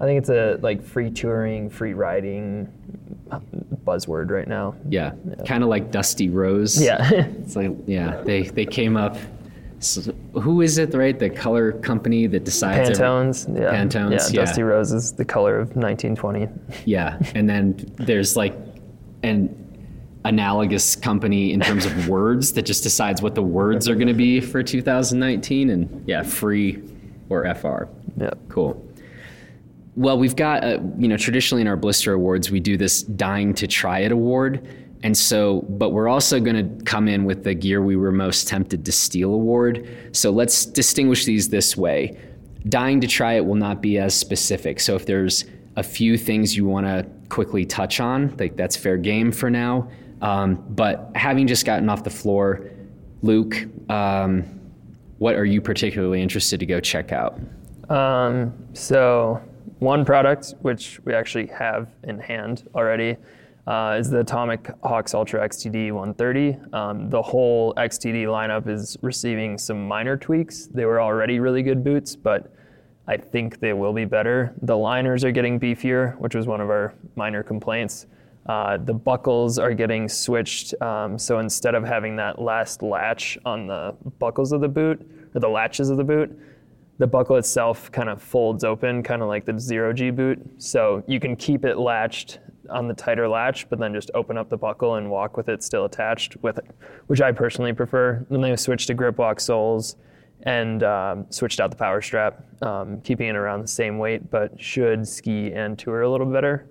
I 0.00 0.06
think 0.06 0.18
it's 0.18 0.30
a 0.30 0.58
like 0.62 0.82
free 0.82 1.10
touring, 1.10 1.68
free 1.70 1.92
riding 1.94 2.68
buzzword 3.84 4.30
right 4.30 4.48
now. 4.48 4.74
Yeah. 4.88 5.12
Kind 5.46 5.62
of 5.62 5.68
like 5.68 5.90
Dusty 5.90 6.30
Rose. 6.30 6.82
Yeah. 6.82 7.10
It's 7.42 7.56
like 7.56 7.72
yeah. 7.86 8.22
They 8.24 8.42
they 8.44 8.64
came 8.66 8.96
up. 8.96 9.16
So 9.84 10.12
who 10.40 10.60
is 10.62 10.78
it? 10.78 10.94
Right. 10.94 11.18
The 11.18 11.30
color 11.30 11.72
company 11.72 12.26
that 12.26 12.44
decides. 12.44 12.90
every- 12.90 12.94
Pantones. 13.04 13.48
Yeah. 13.58 13.70
Pantones, 13.74 14.10
Yeah. 14.12 14.40
yeah. 14.40 14.44
Dusty 14.46 14.62
Rose 14.62 14.92
is 14.92 15.12
the 15.12 15.24
color 15.24 15.58
of 15.58 15.76
1920. 15.76 16.48
Yeah, 16.84 17.18
and 17.34 17.48
then 17.48 17.76
there's 17.96 18.36
like 18.36 18.56
an 19.22 19.54
analogous 20.24 20.96
company 20.96 21.52
in 21.52 21.60
terms 21.60 21.84
of 21.84 22.08
words 22.08 22.52
that 22.52 22.62
just 22.64 22.82
decides 22.82 23.20
what 23.20 23.34
the 23.34 23.42
words 23.42 23.88
are 23.88 23.94
going 23.94 24.08
to 24.08 24.14
be 24.14 24.40
for 24.40 24.62
2019, 24.62 25.68
and 25.70 26.02
yeah, 26.06 26.22
free 26.22 26.82
or 27.28 27.44
FR. 27.54 27.88
Yeah. 28.16 28.30
Cool. 28.48 28.82
Well, 29.96 30.18
we've 30.18 30.34
got, 30.34 30.64
uh, 30.64 30.80
you 30.98 31.06
know, 31.08 31.16
traditionally 31.16 31.60
in 31.62 31.68
our 31.68 31.76
Blister 31.76 32.14
Awards, 32.14 32.50
we 32.50 32.58
do 32.58 32.76
this 32.76 33.02
Dying 33.02 33.54
to 33.54 33.66
Try 33.66 34.00
It 34.00 34.10
award. 34.12 34.66
And 35.04 35.14
so, 35.16 35.66
but 35.68 35.90
we're 35.90 36.08
also 36.08 36.40
going 36.40 36.56
to 36.56 36.84
come 36.84 37.08
in 37.08 37.24
with 37.24 37.44
the 37.44 37.52
gear 37.52 37.82
we 37.82 37.94
were 37.94 38.10
most 38.10 38.48
tempted 38.48 38.86
to 38.86 38.90
steal 38.90 39.34
award. 39.34 39.86
So 40.12 40.30
let's 40.30 40.64
distinguish 40.64 41.26
these 41.26 41.50
this 41.50 41.76
way. 41.76 42.18
Dying 42.70 43.02
to 43.02 43.06
Try 43.06 43.34
It 43.34 43.44
will 43.44 43.54
not 43.54 43.82
be 43.82 43.98
as 43.98 44.14
specific. 44.14 44.80
So 44.80 44.96
if 44.96 45.04
there's 45.04 45.44
a 45.76 45.82
few 45.82 46.16
things 46.16 46.56
you 46.56 46.64
want 46.64 46.86
to 46.86 47.06
quickly 47.28 47.66
touch 47.66 48.00
on, 48.00 48.34
like 48.38 48.56
that's 48.56 48.76
fair 48.76 48.96
game 48.96 49.30
for 49.30 49.50
now. 49.50 49.90
Um, 50.22 50.64
but 50.70 51.10
having 51.14 51.46
just 51.46 51.66
gotten 51.66 51.90
off 51.90 52.02
the 52.02 52.08
floor, 52.08 52.70
Luke, 53.20 53.66
um, 53.90 54.42
what 55.18 55.34
are 55.34 55.44
you 55.44 55.60
particularly 55.60 56.22
interested 56.22 56.60
to 56.60 56.66
go 56.66 56.80
check 56.80 57.12
out? 57.12 57.38
Um, 57.90 58.54
so 58.72 59.42
one 59.80 60.06
product 60.06 60.54
which 60.62 60.98
we 61.04 61.12
actually 61.12 61.48
have 61.48 61.88
in 62.04 62.18
hand 62.18 62.66
already 62.74 63.18
uh, 63.66 63.96
is 63.98 64.10
the 64.10 64.20
Atomic 64.20 64.64
Hawx 64.82 65.14
Ultra 65.14 65.48
XTD 65.48 65.92
130. 65.92 66.56
Um, 66.72 67.08
the 67.08 67.22
whole 67.22 67.72
XTD 67.74 68.26
lineup 68.26 68.68
is 68.68 68.96
receiving 69.00 69.56
some 69.56 69.88
minor 69.88 70.16
tweaks. 70.16 70.66
They 70.66 70.84
were 70.84 71.00
already 71.00 71.40
really 71.40 71.62
good 71.62 71.82
boots, 71.82 72.14
but 72.14 72.52
I 73.06 73.16
think 73.16 73.60
they 73.60 73.72
will 73.72 73.92
be 73.92 74.04
better. 74.04 74.54
The 74.62 74.76
liners 74.76 75.24
are 75.24 75.32
getting 75.32 75.58
beefier, 75.58 76.18
which 76.18 76.34
was 76.34 76.46
one 76.46 76.60
of 76.60 76.68
our 76.68 76.94
minor 77.16 77.42
complaints. 77.42 78.06
Uh, 78.46 78.76
the 78.76 78.92
buckles 78.92 79.58
are 79.58 79.72
getting 79.72 80.08
switched, 80.08 80.74
um, 80.82 81.18
so 81.18 81.38
instead 81.38 81.74
of 81.74 81.84
having 81.84 82.16
that 82.16 82.38
last 82.40 82.82
latch 82.82 83.38
on 83.46 83.66
the 83.66 83.96
buckles 84.18 84.52
of 84.52 84.60
the 84.60 84.68
boot, 84.68 85.00
or 85.34 85.40
the 85.40 85.48
latches 85.48 85.88
of 85.88 85.96
the 85.96 86.04
boot, 86.04 86.38
the 86.98 87.06
buckle 87.06 87.36
itself 87.36 87.90
kind 87.90 88.10
of 88.10 88.22
folds 88.22 88.62
open, 88.62 89.02
kind 89.02 89.22
of 89.22 89.28
like 89.28 89.46
the 89.46 89.58
zero 89.58 89.92
G 89.92 90.10
boot. 90.10 90.38
So 90.58 91.02
you 91.06 91.18
can 91.18 91.36
keep 91.36 91.64
it 91.64 91.78
latched 91.78 92.38
on 92.70 92.88
the 92.88 92.94
tighter 92.94 93.28
latch, 93.28 93.68
but 93.68 93.78
then 93.78 93.92
just 93.94 94.10
open 94.14 94.36
up 94.38 94.48
the 94.48 94.56
buckle 94.56 94.94
and 94.96 95.10
walk 95.10 95.36
with 95.36 95.48
it 95.48 95.62
still 95.62 95.84
attached 95.84 96.36
with 96.42 96.58
it, 96.58 96.66
which 97.06 97.20
I 97.20 97.32
personally 97.32 97.72
prefer. 97.72 98.24
Then 98.30 98.40
they 98.40 98.54
switched 98.56 98.86
to 98.88 98.94
grip 98.94 99.18
lock 99.18 99.40
soles 99.40 99.96
and 100.42 100.82
um, 100.82 101.26
switched 101.30 101.60
out 101.60 101.70
the 101.70 101.76
power 101.76 102.02
strap, 102.02 102.44
um, 102.62 103.00
keeping 103.00 103.28
it 103.28 103.36
around 103.36 103.62
the 103.62 103.68
same 103.68 103.98
weight, 103.98 104.30
but 104.30 104.60
should 104.60 105.06
ski 105.08 105.52
and 105.52 105.78
tour 105.78 106.02
a 106.02 106.10
little 106.10 106.26
better. 106.26 106.66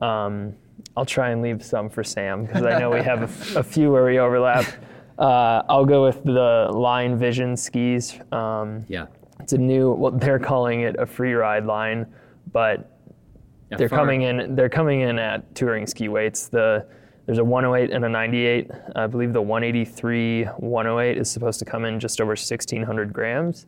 Um, 0.00 0.54
I'll 0.96 1.06
try 1.06 1.30
and 1.30 1.42
leave 1.42 1.64
some 1.64 1.88
for 1.88 2.04
Sam 2.04 2.44
because 2.46 2.62
I 2.64 2.78
know 2.78 2.90
we 2.90 3.02
have 3.02 3.20
a, 3.20 3.24
f- 3.24 3.56
a 3.56 3.62
few 3.62 3.90
where 3.90 4.04
we 4.04 4.18
overlap. 4.18 4.64
Uh, 5.18 5.62
I'll 5.68 5.86
go 5.86 6.04
with 6.04 6.22
the 6.24 6.68
Line 6.72 7.16
Vision 7.18 7.56
skis. 7.56 8.18
Um, 8.32 8.84
Yeah. 8.88 9.06
it's 9.40 9.54
a 9.54 9.58
new. 9.58 9.92
Well, 9.92 10.10
they're 10.12 10.38
calling 10.38 10.82
it 10.82 10.96
a 10.98 11.06
free 11.06 11.32
ride 11.32 11.64
line, 11.64 12.06
but 12.52 12.95
Yeah, 13.70 13.78
they're 13.78 13.88
far- 13.88 13.98
coming 13.98 14.22
in. 14.22 14.54
They're 14.54 14.68
coming 14.68 15.00
in 15.00 15.18
at 15.18 15.54
touring 15.54 15.86
ski 15.86 16.08
weights. 16.08 16.48
The 16.48 16.86
there's 17.26 17.38
a 17.38 17.44
108 17.44 17.92
and 17.92 18.04
a 18.04 18.08
98. 18.08 18.70
I 18.94 19.06
believe 19.08 19.32
the 19.32 19.42
183 19.42 20.44
108 20.44 21.18
is 21.18 21.28
supposed 21.28 21.58
to 21.58 21.64
come 21.64 21.84
in 21.84 21.98
just 21.98 22.20
over 22.20 22.30
1,600 22.30 23.12
grams. 23.12 23.66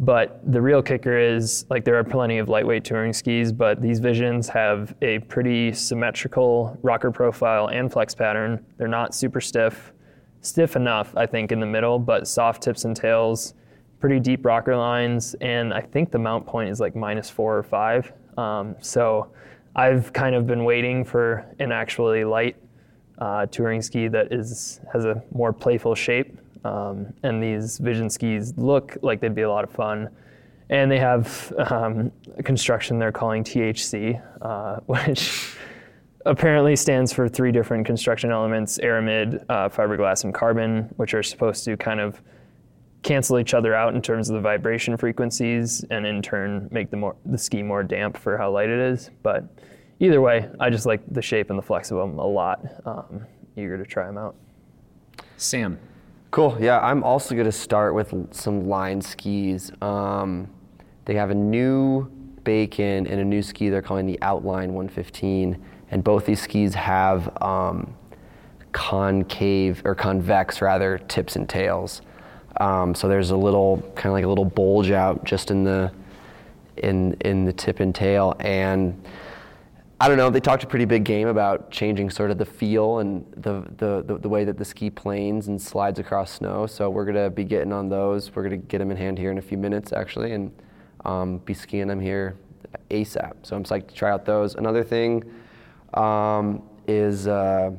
But 0.00 0.40
the 0.50 0.60
real 0.60 0.82
kicker 0.82 1.16
is 1.16 1.64
like 1.70 1.84
there 1.84 1.94
are 1.94 2.02
plenty 2.02 2.38
of 2.38 2.48
lightweight 2.48 2.84
touring 2.84 3.12
skis, 3.12 3.52
but 3.52 3.80
these 3.80 4.00
Visions 4.00 4.48
have 4.48 4.96
a 5.00 5.20
pretty 5.20 5.72
symmetrical 5.72 6.76
rocker 6.82 7.12
profile 7.12 7.68
and 7.68 7.92
flex 7.92 8.16
pattern. 8.16 8.64
They're 8.78 8.88
not 8.88 9.14
super 9.14 9.40
stiff, 9.40 9.92
stiff 10.40 10.74
enough, 10.74 11.16
I 11.16 11.26
think, 11.26 11.52
in 11.52 11.60
the 11.60 11.66
middle, 11.66 12.00
but 12.00 12.26
soft 12.26 12.64
tips 12.64 12.84
and 12.84 12.96
tails, 12.96 13.54
pretty 14.00 14.18
deep 14.18 14.44
rocker 14.44 14.76
lines, 14.76 15.34
and 15.40 15.72
I 15.72 15.82
think 15.82 16.10
the 16.10 16.18
mount 16.18 16.46
point 16.46 16.68
is 16.70 16.80
like 16.80 16.96
minus 16.96 17.30
four 17.30 17.56
or 17.56 17.62
five. 17.62 18.12
Um, 18.36 18.76
so 18.80 19.30
I've 19.74 20.12
kind 20.12 20.34
of 20.34 20.46
been 20.46 20.64
waiting 20.64 21.04
for 21.04 21.46
an 21.58 21.72
actually 21.72 22.24
light 22.24 22.56
uh, 23.18 23.46
touring 23.46 23.82
ski 23.82 24.08
that 24.08 24.32
is 24.32 24.80
has 24.92 25.04
a 25.04 25.22
more 25.32 25.52
playful 25.52 25.94
shape. 25.94 26.38
Um, 26.64 27.12
and 27.22 27.42
these 27.42 27.78
Vision 27.78 28.08
skis 28.08 28.56
look 28.56 28.96
like 29.02 29.20
they'd 29.20 29.34
be 29.34 29.42
a 29.42 29.50
lot 29.50 29.64
of 29.64 29.70
fun. 29.70 30.08
And 30.70 30.90
they 30.90 30.98
have 30.98 31.52
um, 31.58 32.12
a 32.38 32.42
construction 32.42 32.98
they're 32.98 33.12
calling 33.12 33.44
THC, 33.44 34.22
uh, 34.40 34.80
which 34.86 35.56
apparently 36.24 36.76
stands 36.76 37.12
for 37.12 37.28
three 37.28 37.52
different 37.52 37.84
construction 37.84 38.30
elements 38.30 38.78
aramid, 38.78 39.44
uh, 39.48 39.68
fiberglass, 39.68 40.24
and 40.24 40.32
carbon, 40.32 40.84
which 40.96 41.14
are 41.14 41.22
supposed 41.22 41.64
to 41.64 41.76
kind 41.76 42.00
of 42.00 42.20
cancel 43.02 43.38
each 43.38 43.54
other 43.54 43.74
out 43.74 43.94
in 43.94 44.02
terms 44.02 44.28
of 44.28 44.34
the 44.34 44.40
vibration 44.40 44.96
frequencies 44.96 45.84
and 45.90 46.06
in 46.06 46.22
turn 46.22 46.68
make 46.70 46.90
the, 46.90 46.96
more, 46.96 47.16
the 47.26 47.38
ski 47.38 47.62
more 47.62 47.82
damp 47.82 48.16
for 48.16 48.38
how 48.38 48.50
light 48.50 48.68
it 48.68 48.78
is. 48.78 49.10
But 49.22 49.44
either 50.00 50.20
way, 50.20 50.48
I 50.60 50.70
just 50.70 50.86
like 50.86 51.00
the 51.08 51.22
shape 51.22 51.50
and 51.50 51.58
the 51.58 51.62
flex 51.62 51.90
of 51.90 51.98
them 51.98 52.18
a 52.18 52.26
lot. 52.26 52.64
Um, 52.84 53.26
eager 53.56 53.76
to 53.76 53.84
try 53.84 54.06
them 54.06 54.18
out. 54.18 54.36
Sam. 55.36 55.78
Cool. 56.30 56.56
Yeah, 56.60 56.80
I'm 56.80 57.02
also 57.02 57.34
going 57.34 57.46
to 57.46 57.52
start 57.52 57.94
with 57.94 58.14
some 58.30 58.66
line 58.68 59.02
skis. 59.02 59.70
Um, 59.82 60.48
they 61.04 61.14
have 61.14 61.30
a 61.30 61.34
new 61.34 62.10
Bacon 62.44 63.06
and 63.06 63.20
a 63.20 63.24
new 63.24 63.42
ski 63.42 63.68
they're 63.68 63.82
calling 63.82 64.06
the 64.06 64.18
Outline 64.22 64.72
115, 64.72 65.62
and 65.90 66.02
both 66.02 66.26
these 66.26 66.40
skis 66.40 66.74
have 66.74 67.30
um, 67.42 67.94
concave 68.72 69.82
or 69.84 69.94
convex 69.94 70.62
rather 70.62 70.98
tips 70.98 71.36
and 71.36 71.48
tails. 71.48 72.02
Um, 72.60 72.94
so 72.94 73.08
there's 73.08 73.30
a 73.30 73.36
little 73.36 73.78
kind 73.94 74.06
of 74.06 74.12
like 74.12 74.24
a 74.24 74.28
little 74.28 74.44
bulge 74.44 74.90
out 74.90 75.24
just 75.24 75.50
in 75.50 75.64
the 75.64 75.92
in 76.76 77.14
in 77.20 77.44
the 77.44 77.52
tip 77.52 77.80
and 77.80 77.94
tail 77.94 78.34
and 78.40 79.02
I 80.02 80.08
don't 80.08 80.16
know. 80.16 80.30
They 80.30 80.40
talked 80.40 80.64
a 80.64 80.66
pretty 80.66 80.84
big 80.84 81.04
game 81.04 81.28
about 81.28 81.70
changing 81.70 82.10
sort 82.10 82.32
of 82.32 82.38
the 82.38 82.44
feel 82.44 82.98
and 82.98 83.24
the, 83.36 83.62
the, 83.76 84.02
the, 84.04 84.18
the 84.18 84.28
way 84.28 84.44
that 84.44 84.58
the 84.58 84.64
ski 84.64 84.90
planes 84.90 85.46
and 85.46 85.62
slides 85.62 86.00
across 86.00 86.32
snow. 86.32 86.66
So 86.66 86.90
we're 86.90 87.04
gonna 87.04 87.30
be 87.30 87.44
getting 87.44 87.72
on 87.72 87.88
those. 87.88 88.34
We're 88.34 88.42
gonna 88.42 88.56
get 88.56 88.78
them 88.78 88.90
in 88.90 88.96
hand 88.96 89.16
here 89.16 89.30
in 89.30 89.38
a 89.38 89.42
few 89.42 89.56
minutes 89.56 89.92
actually, 89.92 90.32
and 90.32 90.50
um, 91.04 91.38
be 91.38 91.54
skiing 91.54 91.86
them 91.86 92.00
here 92.00 92.34
ASAP. 92.90 93.34
So 93.42 93.54
I'm 93.54 93.62
psyched 93.62 93.86
to 93.88 93.94
try 93.94 94.10
out 94.10 94.24
those. 94.24 94.56
Another 94.56 94.82
thing 94.82 95.22
um, 95.94 96.64
is 96.88 97.28
uh, 97.28 97.70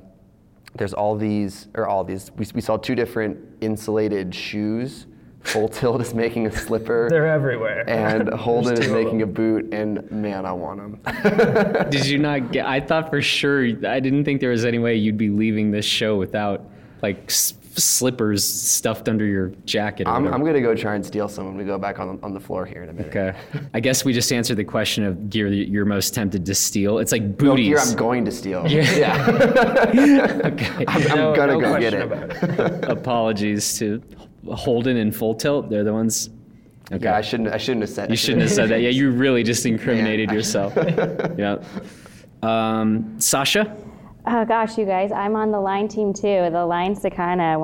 there's 0.76 0.94
all 0.94 1.18
these 1.18 1.68
or 1.76 1.88
all 1.88 2.06
these. 2.06 2.32
We, 2.38 2.46
we 2.56 2.62
saw 2.62 2.78
two 2.78 2.96
different 2.96 3.53
insulated 3.66 4.34
shoes. 4.34 5.06
Full 5.42 5.68
Tilt 5.68 6.00
is 6.00 6.14
making 6.14 6.48
a 6.48 6.52
slipper. 6.52 7.08
They're 7.12 7.28
everywhere. 7.28 7.84
and 7.90 8.30
Holden 8.34 8.82
is 8.82 8.90
making 8.90 9.22
a 9.24 9.28
boot, 9.28 9.74
and 9.74 10.10
man, 10.10 10.46
I 10.46 10.54
want 10.54 10.80
them. 10.80 11.90
Did 11.90 12.06
you 12.06 12.18
not 12.18 12.54
get? 12.54 12.66
I 12.66 12.80
thought 12.80 13.10
for 13.10 13.22
sure. 13.22 13.62
I 13.86 14.00
didn't 14.00 14.24
think 14.24 14.40
there 14.40 14.52
was 14.52 14.64
any 14.64 14.80
way 14.80 14.96
you'd 14.96 15.18
be 15.18 15.30
leaving 15.30 15.72
this 15.72 15.86
show 15.86 16.16
without 16.16 16.64
like 17.02 17.24
s- 17.28 17.56
slippers 17.80 18.44
stuffed 18.44 19.08
under 19.10 19.26
your 19.26 19.50
jacket. 19.66 20.08
I'm. 20.08 20.28
I'm 20.28 20.44
gonna 20.46 20.62
go 20.62 20.76
try 20.76 20.96
and 20.96 21.06
steal 21.06 21.28
some 21.28 21.46
when 21.46 21.58
we 21.58 21.64
go 21.64 21.78
back 21.78 22.00
on, 22.00 22.20
on 22.24 22.34
the 22.34 22.40
floor 22.40 22.66
here 22.66 22.84
in 22.84 22.90
a 22.90 22.94
minute. 22.94 23.16
Okay. 23.16 23.38
I 23.74 23.80
guess 23.80 24.06
we 24.06 24.14
just 24.14 24.32
answered 24.32 24.56
the 24.58 24.64
question 24.64 25.04
of 25.04 25.30
gear 25.30 25.50
that 25.50 25.70
you're 25.70 25.86
most 25.86 26.14
tempted 26.14 26.46
to 26.46 26.56
steal. 26.56 27.00
It's 27.00 27.12
like 27.12 27.24
No, 27.24 27.30
booties. 27.30 27.68
here 27.68 27.80
I'm 27.80 27.96
going 27.96 28.26
to 28.26 28.32
steal. 28.32 28.68
Yeah. 28.68 29.26
okay. 30.46 30.86
I'm, 30.88 31.12
I'm 31.12 31.18
No- 31.18 31.36
gonna 31.36 31.54
no 31.54 31.60
go 31.62 31.80
get 31.80 31.94
it. 31.94 32.12
it. 32.12 32.86
Apologies 32.90 33.78
to 33.80 34.02
Holden 34.52 34.98
and 34.98 35.16
Full 35.16 35.36
Tilt. 35.36 35.70
They're 35.70 35.84
the 35.84 35.94
ones. 35.94 36.30
Okay. 36.92 37.06
Yeah, 37.06 37.16
I 37.18 37.22
shouldn't. 37.22 37.50
I 37.50 37.58
shouldn't 37.58 37.82
have 37.82 37.90
said. 37.90 38.10
you 38.10 38.18
shouldn't 38.18 38.42
have 38.42 38.52
said 38.52 38.70
that. 38.70 38.82
Yeah, 38.82 38.90
you 38.90 39.10
really 39.12 39.42
just 39.44 39.66
incriminated 39.74 40.30
Yeah. 40.30 40.36
yourself. 40.36 40.74
yeah. 41.38 41.58
Um, 42.44 43.16
Sasha. 43.20 43.76
Oh 44.26 44.46
gosh, 44.46 44.78
you 44.78 44.86
guys, 44.86 45.12
I'm 45.12 45.36
on 45.36 45.52
the 45.52 45.60
line 45.60 45.90
team 45.90 46.14
too. 46.14 46.48
The 46.50 46.66
line 46.66 46.96
Sakana 46.96 47.60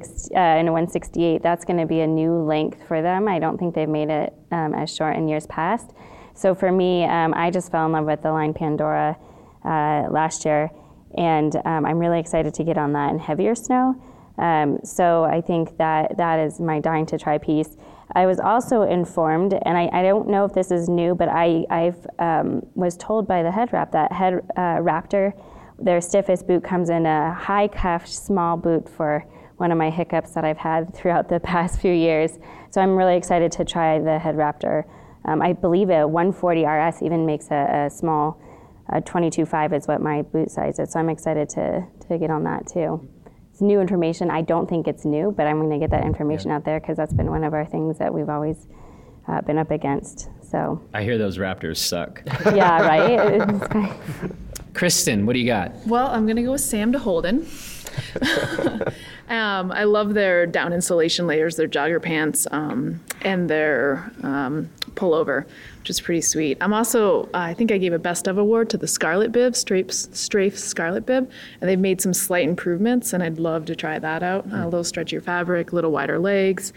16, 0.00 0.36
uh, 0.36 0.40
in 0.58 0.66
a 0.66 0.72
168. 0.72 1.40
That's 1.40 1.64
going 1.64 1.78
to 1.78 1.86
be 1.86 2.00
a 2.00 2.06
new 2.06 2.42
length 2.42 2.82
for 2.88 3.00
them. 3.00 3.28
I 3.28 3.38
don't 3.38 3.56
think 3.58 3.76
they've 3.76 3.88
made 3.88 4.10
it 4.10 4.34
um, 4.50 4.74
as 4.74 4.92
short 4.92 5.14
in 5.14 5.28
years 5.28 5.46
past. 5.46 5.92
So 6.34 6.52
for 6.52 6.72
me, 6.72 7.04
um, 7.04 7.32
I 7.36 7.52
just 7.52 7.70
fell 7.70 7.86
in 7.86 7.92
love 7.92 8.06
with 8.06 8.22
the 8.22 8.32
line 8.32 8.54
Pandora 8.54 9.16
uh, 9.64 10.08
last 10.10 10.44
year, 10.44 10.70
and 11.16 11.54
um, 11.64 11.86
I'm 11.86 12.00
really 12.00 12.18
excited 12.18 12.54
to 12.54 12.64
get 12.64 12.76
on 12.76 12.92
that 12.94 13.12
in 13.12 13.20
heavier 13.20 13.54
snow. 13.54 13.94
Um, 14.36 14.80
so 14.82 15.22
I 15.22 15.40
think 15.40 15.76
that 15.76 16.16
that 16.16 16.40
is 16.40 16.58
my 16.58 16.80
dying 16.80 17.06
to 17.06 17.18
try 17.18 17.38
piece. 17.38 17.76
I 18.16 18.26
was 18.26 18.40
also 18.40 18.82
informed, 18.82 19.54
and 19.62 19.78
I, 19.78 19.88
I 19.92 20.02
don't 20.02 20.28
know 20.28 20.44
if 20.44 20.54
this 20.54 20.72
is 20.72 20.88
new, 20.88 21.14
but 21.14 21.28
I 21.28 21.66
I've, 21.70 22.04
um, 22.18 22.66
was 22.74 22.96
told 22.96 23.28
by 23.28 23.44
the 23.44 23.52
head 23.52 23.72
wrap 23.72 23.92
that 23.92 24.10
head 24.10 24.40
uh, 24.56 24.80
Raptor, 24.80 25.34
their 25.80 26.00
stiffest 26.00 26.46
boot 26.46 26.62
comes 26.62 26.90
in 26.90 27.06
a 27.06 27.34
high 27.34 27.68
cuffed 27.68 28.08
small 28.08 28.56
boot 28.56 28.88
for 28.88 29.24
one 29.56 29.70
of 29.70 29.78
my 29.78 29.90
hiccups 29.90 30.32
that 30.32 30.44
I've 30.44 30.58
had 30.58 30.94
throughout 30.94 31.28
the 31.28 31.40
past 31.40 31.80
few 31.80 31.92
years. 31.92 32.38
So 32.70 32.80
I'm 32.80 32.96
really 32.96 33.16
excited 33.16 33.52
to 33.52 33.64
try 33.64 33.98
the 33.98 34.18
head 34.18 34.36
Raptor. 34.36 34.84
Um, 35.24 35.42
I 35.42 35.52
believe 35.52 35.90
a 35.90 36.06
140 36.06 36.64
RS 36.64 37.02
even 37.02 37.26
makes 37.26 37.50
a, 37.50 37.86
a 37.86 37.90
small 37.90 38.40
uh, 38.90 39.00
22.5 39.00 39.76
is 39.76 39.86
what 39.86 40.00
my 40.00 40.22
boot 40.22 40.50
size 40.50 40.78
is. 40.78 40.92
So 40.92 40.98
I'm 40.98 41.10
excited 41.10 41.48
to, 41.50 41.86
to 42.08 42.18
get 42.18 42.30
on 42.30 42.44
that 42.44 42.66
too. 42.66 43.06
It's 43.52 43.60
new 43.60 43.80
information. 43.80 44.30
I 44.30 44.42
don't 44.42 44.68
think 44.68 44.88
it's 44.88 45.04
new, 45.04 45.32
but 45.36 45.46
I'm 45.46 45.58
going 45.58 45.70
to 45.70 45.78
get 45.78 45.90
that 45.90 46.04
information 46.04 46.50
out 46.50 46.64
there 46.64 46.80
because 46.80 46.96
that's 46.96 47.12
been 47.12 47.30
one 47.30 47.44
of 47.44 47.52
our 47.52 47.66
things 47.66 47.98
that 47.98 48.12
we've 48.12 48.28
always 48.28 48.66
uh, 49.28 49.42
been 49.42 49.58
up 49.58 49.70
against. 49.70 50.30
So 50.42 50.82
I 50.94 51.02
hear 51.02 51.18
those 51.18 51.38
Raptors 51.38 51.76
suck. 51.76 52.22
yeah, 52.46 52.80
right. 52.80 54.30
It's 54.70 54.74
kind 54.74 54.74
of- 54.74 54.74
Kristen, 54.74 55.26
what 55.26 55.34
do 55.34 55.38
you 55.40 55.46
got? 55.46 55.72
Well, 55.86 56.06
I'm 56.08 56.26
gonna 56.26 56.42
go 56.42 56.52
with 56.52 56.60
Sam 56.60 56.92
to 56.92 56.98
Holden. 56.98 57.46
um, 59.28 59.72
I 59.72 59.84
love 59.84 60.14
their 60.14 60.46
down 60.46 60.72
insulation 60.72 61.26
layers, 61.26 61.56
their 61.56 61.68
jogger 61.68 62.00
pants, 62.02 62.46
um, 62.50 63.00
and 63.22 63.48
their 63.50 64.10
um, 64.22 64.68
pullover, 64.94 65.44
which 65.80 65.90
is 65.90 66.00
pretty 66.00 66.20
sweet. 66.20 66.56
I'm 66.60 66.72
also, 66.72 67.24
uh, 67.26 67.38
I 67.38 67.54
think 67.54 67.72
I 67.72 67.78
gave 67.78 67.92
a 67.92 67.98
best 67.98 68.26
of 68.28 68.38
award 68.38 68.70
to 68.70 68.76
the 68.78 68.86
Scarlet 68.86 69.32
Bib, 69.32 69.54
Strafe, 69.56 69.92
Strafe 69.92 70.58
Scarlet 70.58 71.06
Bib, 71.06 71.30
and 71.60 71.68
they've 71.70 71.78
made 71.78 72.00
some 72.00 72.14
slight 72.14 72.48
improvements, 72.48 73.12
and 73.12 73.22
I'd 73.22 73.38
love 73.38 73.64
to 73.66 73.76
try 73.76 73.98
that 73.98 74.22
out. 74.22 74.46
a 74.52 74.64
little 74.64 74.84
stretchier 74.84 75.22
fabric, 75.22 75.72
a 75.72 75.74
little 75.74 75.90
wider 75.92 76.18
legs. 76.18 76.72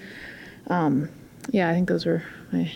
Um, 0.67 1.09
yeah, 1.51 1.69
I 1.69 1.73
think 1.73 1.89
those 1.89 2.05
were 2.05 2.23
my. 2.51 2.71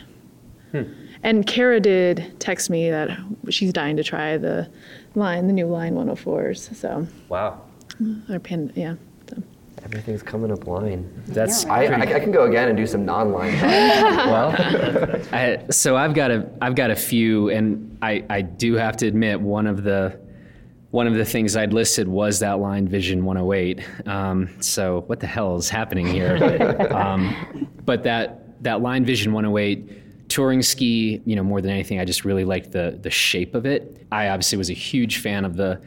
And 1.24 1.48
Kara 1.48 1.80
did 1.80 2.36
text 2.40 2.70
me 2.70 2.92
that 2.92 3.10
she's 3.50 3.74
dying 3.74 3.98
to 3.98 4.04
try 4.04 4.38
the 4.38 4.70
line, 5.18 5.48
the 5.48 5.54
new 5.54 5.66
line 5.66 5.96
104s. 5.96 6.76
So, 6.76 7.08
Wow. 7.28 7.62
or 8.30 8.40
pin, 8.40 8.72
yeah. 8.76 8.96
So. 9.30 9.42
Everything's 9.84 10.24
coming 10.24 10.52
up 10.52 10.68
line. 10.68 11.10
That's 11.28 11.66
I, 11.66 11.86
I, 11.86 12.02
I 12.16 12.20
can 12.20 12.32
go 12.32 12.46
again 12.46 12.70
and 12.70 12.78
do 12.78 12.86
some 12.86 13.06
non-line. 13.06 13.54
well. 13.62 14.56
I, 15.32 15.66
so 15.70 15.96
I've 15.96 16.14
got 16.14 16.32
a 16.32 16.50
I've 16.62 16.76
got 16.76 16.92
a 16.92 16.96
few, 16.96 17.50
and 17.50 17.98
I 18.02 18.24
I 18.30 18.42
do 18.42 18.74
have 18.76 18.98
to 18.98 19.08
admit 19.08 19.40
one 19.40 19.68
of 19.68 19.84
the 19.84 20.20
one 20.92 21.08
of 21.08 21.16
the 21.16 21.26
things 21.26 21.56
I'd 21.56 21.74
listed 21.74 22.08
was 22.08 22.40
that 22.40 22.60
line 22.60 22.88
Vision 22.88 23.24
108. 23.26 24.08
Um, 24.08 24.50
so 24.62 25.02
what 25.08 25.20
the 25.20 25.28
hell 25.28 25.56
is 25.58 25.70
happening 25.70 26.08
here? 26.08 26.88
um, 26.92 27.68
but 27.86 28.04
that 28.04 28.62
that 28.64 28.82
line 28.82 29.06
Vision 29.06 29.32
108 29.34 30.07
touring 30.38 30.62
ski, 30.62 31.20
you 31.26 31.36
know, 31.36 31.42
more 31.42 31.62
than 31.62 31.72
anything, 31.72 32.00
I 32.00 32.06
just 32.06 32.24
really 32.24 32.46
liked 32.46 32.72
the 32.72 33.00
the 33.02 33.10
shape 33.10 33.56
of 33.56 33.66
it. 33.66 34.06
I 34.12 34.30
obviously 34.30 34.60
was 34.60 34.70
a 34.70 34.74
huge 34.74 35.18
fan 35.18 35.44
of 35.46 35.56
the 35.56 35.82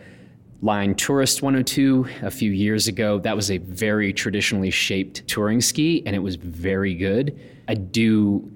line 0.61 0.97
Tourist 0.97 1.41
102 1.41 2.09
a 2.23 2.33
few 2.33 2.51
years 2.51 2.89
ago. 2.89 3.21
That 3.21 3.37
was 3.37 3.53
a 3.53 3.59
very 3.59 4.13
traditionally 4.13 4.73
shaped 4.73 5.25
touring 5.29 5.61
ski, 5.61 6.03
and 6.05 6.17
it 6.17 6.19
was 6.19 6.35
very 6.35 6.95
good. 6.95 7.39
I 7.69 7.75
do 7.75 8.51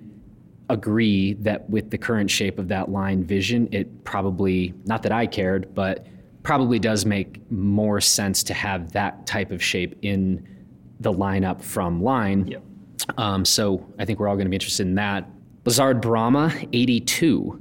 agree 0.68 1.34
that 1.34 1.70
with 1.70 1.90
the 1.90 1.98
current 1.98 2.28
shape 2.28 2.58
of 2.58 2.66
that 2.66 2.90
line 2.90 3.22
vision, 3.22 3.68
it 3.70 4.02
probably, 4.02 4.74
not 4.86 5.04
that 5.04 5.12
I 5.12 5.28
cared, 5.28 5.76
but 5.76 6.08
probably 6.42 6.80
does 6.80 7.06
make 7.06 7.40
more 7.52 8.00
sense 8.00 8.42
to 8.42 8.54
have 8.54 8.90
that 8.94 9.28
type 9.28 9.52
of 9.52 9.62
shape 9.62 9.96
in 10.02 10.44
the 10.98 11.12
lineup 11.12 11.62
from 11.62 12.02
line. 12.02 12.56
Um, 13.16 13.44
so 13.44 13.86
I 13.96 14.04
think 14.04 14.18
we're 14.18 14.26
all 14.26 14.34
going 14.34 14.46
to 14.46 14.50
be 14.50 14.56
interested 14.56 14.88
in 14.88 14.96
that. 14.96 15.30
Blizzard 15.64 16.02
Brahma 16.02 16.54
82. 16.72 17.60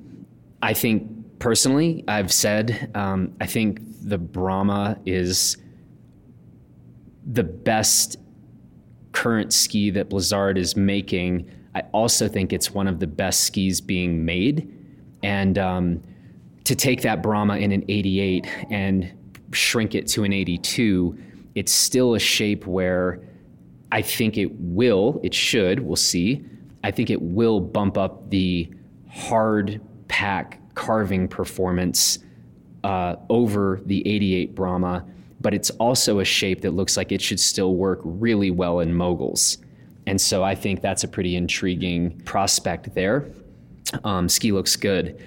I 0.61 0.73
think 0.73 1.39
personally, 1.39 2.03
I've 2.07 2.31
said, 2.31 2.91
um, 2.95 3.33
I 3.39 3.45
think 3.45 3.79
the 4.01 4.17
Brahma 4.17 4.99
is 5.05 5.57
the 7.25 7.43
best 7.43 8.17
current 9.13 9.53
ski 9.53 9.89
that 9.91 10.09
Blizzard 10.09 10.57
is 10.57 10.75
making. 10.75 11.49
I 11.75 11.83
also 11.93 12.27
think 12.27 12.51
it's 12.51 12.71
one 12.71 12.87
of 12.87 12.99
the 12.99 13.07
best 13.07 13.45
skis 13.45 13.79
being 13.79 14.25
made. 14.25 14.69
And 15.23 15.57
um, 15.57 16.03
to 16.65 16.75
take 16.75 17.01
that 17.03 17.23
Brahma 17.23 17.57
in 17.57 17.71
an 17.71 17.85
88 17.87 18.45
and 18.69 19.11
shrink 19.53 19.95
it 19.95 20.07
to 20.07 20.25
an 20.25 20.33
82, 20.33 21.17
it's 21.55 21.71
still 21.71 22.15
a 22.15 22.19
shape 22.19 22.67
where 22.67 23.21
I 23.93 24.01
think 24.01 24.37
it 24.37 24.51
will, 24.59 25.21
it 25.23 25.33
should, 25.33 25.79
we'll 25.79 25.95
see. 25.95 26.43
I 26.83 26.91
think 26.91 27.09
it 27.09 27.21
will 27.21 27.59
bump 27.59 27.97
up 27.97 28.29
the 28.29 28.69
hard 29.09 29.81
pack 30.07 30.59
carving 30.75 31.27
performance 31.27 32.19
uh, 32.83 33.15
over 33.29 33.81
the 33.85 34.05
88 34.07 34.55
Brahma, 34.55 35.05
but 35.39 35.53
it's 35.53 35.69
also 35.71 36.19
a 36.19 36.25
shape 36.25 36.61
that 36.61 36.71
looks 36.71 36.97
like 36.97 37.11
it 37.11 37.21
should 37.21 37.39
still 37.39 37.75
work 37.75 37.99
really 38.03 38.51
well 38.51 38.79
in 38.79 38.93
moguls. 38.93 39.57
And 40.05 40.19
so 40.19 40.43
I 40.43 40.55
think 40.55 40.81
that's 40.81 41.03
a 41.03 41.07
pretty 41.07 41.35
intriguing 41.35 42.19
prospect 42.25 42.93
there. 42.93 43.25
Um, 44.03 44.27
ski 44.27 44.51
looks 44.51 44.75
good. 44.75 45.21